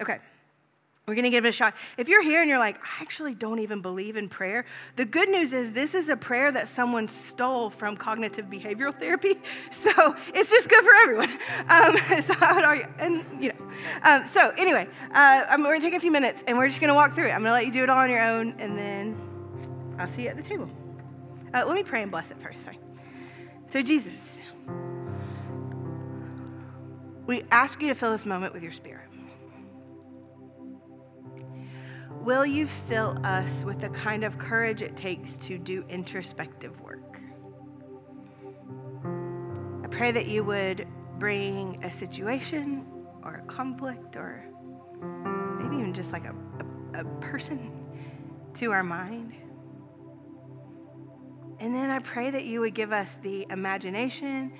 Okay. 0.00 0.18
We're 1.10 1.16
going 1.16 1.24
to 1.24 1.30
give 1.30 1.44
it 1.44 1.48
a 1.48 1.52
shot. 1.52 1.74
If 1.96 2.08
you're 2.08 2.22
here 2.22 2.40
and 2.40 2.48
you're 2.48 2.60
like, 2.60 2.76
I 2.76 3.02
actually 3.02 3.34
don't 3.34 3.58
even 3.58 3.80
believe 3.80 4.16
in 4.16 4.28
prayer, 4.28 4.64
the 4.94 5.04
good 5.04 5.28
news 5.28 5.52
is 5.52 5.72
this 5.72 5.96
is 5.96 6.08
a 6.08 6.16
prayer 6.16 6.52
that 6.52 6.68
someone 6.68 7.08
stole 7.08 7.68
from 7.68 7.96
cognitive 7.96 8.46
behavioral 8.46 8.96
therapy. 8.96 9.34
So 9.72 10.14
it's 10.34 10.50
just 10.50 10.68
good 10.68 10.84
for 10.84 10.94
everyone. 11.02 11.28
Um, 11.68 11.96
so, 12.22 12.34
how 12.34 12.62
are 12.62 12.76
you? 12.76 12.86
And, 12.98 13.24
you 13.42 13.48
know. 13.48 13.70
Um, 14.04 14.24
so, 14.26 14.52
anyway, 14.56 14.86
uh, 15.12 15.42
we're 15.58 15.64
going 15.64 15.80
to 15.80 15.86
take 15.86 15.96
a 15.96 16.00
few 16.00 16.12
minutes 16.12 16.44
and 16.46 16.56
we're 16.56 16.68
just 16.68 16.80
going 16.80 16.88
to 16.88 16.94
walk 16.94 17.14
through 17.14 17.26
it. 17.26 17.30
I'm 17.30 17.42
going 17.42 17.46
to 17.46 17.52
let 17.52 17.66
you 17.66 17.72
do 17.72 17.82
it 17.82 17.90
all 17.90 17.98
on 17.98 18.10
your 18.10 18.22
own 18.22 18.54
and 18.58 18.78
then 18.78 19.16
I'll 19.98 20.06
see 20.06 20.22
you 20.22 20.28
at 20.28 20.36
the 20.36 20.42
table. 20.44 20.70
Uh, 21.52 21.64
let 21.66 21.74
me 21.74 21.82
pray 21.82 22.02
and 22.02 22.10
bless 22.10 22.30
it 22.30 22.40
first. 22.40 22.62
Sorry. 22.62 22.78
So, 23.70 23.82
Jesus, 23.82 24.14
we 27.26 27.42
ask 27.50 27.82
you 27.82 27.88
to 27.88 27.94
fill 27.94 28.12
this 28.12 28.26
moment 28.26 28.54
with 28.54 28.62
your 28.62 28.72
spirit. 28.72 29.09
Will 32.20 32.44
you 32.44 32.66
fill 32.66 33.18
us 33.24 33.64
with 33.64 33.80
the 33.80 33.88
kind 33.88 34.24
of 34.24 34.36
courage 34.36 34.82
it 34.82 34.94
takes 34.94 35.38
to 35.38 35.56
do 35.56 35.82
introspective 35.88 36.78
work? 36.82 37.18
I 39.82 39.86
pray 39.86 40.12
that 40.12 40.26
you 40.26 40.44
would 40.44 40.86
bring 41.18 41.82
a 41.82 41.90
situation 41.90 42.86
or 43.22 43.36
a 43.36 43.46
conflict 43.46 44.16
or 44.16 44.44
maybe 45.58 45.76
even 45.76 45.94
just 45.94 46.12
like 46.12 46.26
a, 46.26 46.34
a, 46.94 47.00
a 47.00 47.04
person 47.20 47.72
to 48.54 48.70
our 48.70 48.82
mind. 48.82 49.34
And 51.58 51.74
then 51.74 51.88
I 51.88 52.00
pray 52.00 52.30
that 52.30 52.44
you 52.44 52.60
would 52.60 52.74
give 52.74 52.92
us 52.92 53.16
the 53.22 53.46
imagination 53.48 54.52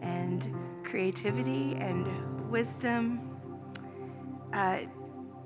and 0.00 0.54
creativity 0.84 1.74
and 1.80 2.48
wisdom 2.48 3.36
uh, 4.52 4.82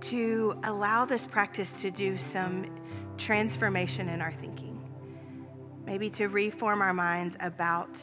to 0.03 0.59
allow 0.65 1.05
this 1.05 1.25
practice 1.25 1.73
to 1.81 1.91
do 1.91 2.19
some 2.19 2.67
transformation 3.17 4.09
in 4.09 4.21
our 4.21 4.33
thinking. 4.33 4.81
Maybe 5.87 6.11
to 6.11 6.29
reform 6.29 6.83
our 6.83 6.95
minds 6.95 7.37
about 7.41 8.03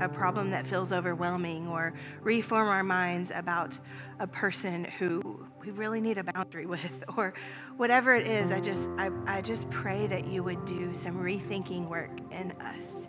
a 0.00 0.08
problem 0.08 0.50
that 0.50 0.66
feels 0.66 0.92
overwhelming 0.92 1.68
or 1.68 1.94
reform 2.20 2.68
our 2.68 2.82
minds 2.82 3.30
about 3.34 3.78
a 4.18 4.26
person 4.26 4.84
who 4.98 5.46
we 5.60 5.70
really 5.70 6.00
need 6.00 6.18
a 6.18 6.24
boundary 6.24 6.66
with 6.74 7.04
or 7.16 7.34
whatever 7.76 8.14
it 8.14 8.26
is 8.26 8.50
i 8.52 8.60
just 8.60 8.90
i, 8.98 9.10
I 9.26 9.40
just 9.40 9.68
pray 9.70 10.06
that 10.08 10.26
you 10.26 10.42
would 10.42 10.64
do 10.64 10.92
some 10.92 11.14
rethinking 11.14 11.88
work 11.88 12.10
in 12.30 12.52
us 12.60 13.08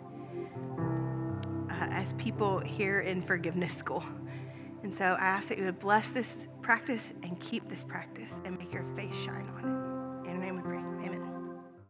uh, 1.70 1.88
as 1.90 2.12
people 2.14 2.60
here 2.60 3.00
in 3.00 3.20
forgiveness 3.20 3.74
school 3.76 4.04
and 4.84 4.92
so 4.92 5.16
I 5.18 5.24
ask 5.24 5.48
that 5.48 5.56
you 5.56 5.64
would 5.64 5.80
bless 5.80 6.10
this 6.10 6.46
practice 6.60 7.14
and 7.22 7.40
keep 7.40 7.70
this 7.70 7.84
practice 7.84 8.34
and 8.44 8.58
make 8.58 8.70
your 8.70 8.84
face 8.94 9.16
shine 9.16 9.48
on 9.56 9.64
it. 9.64 9.83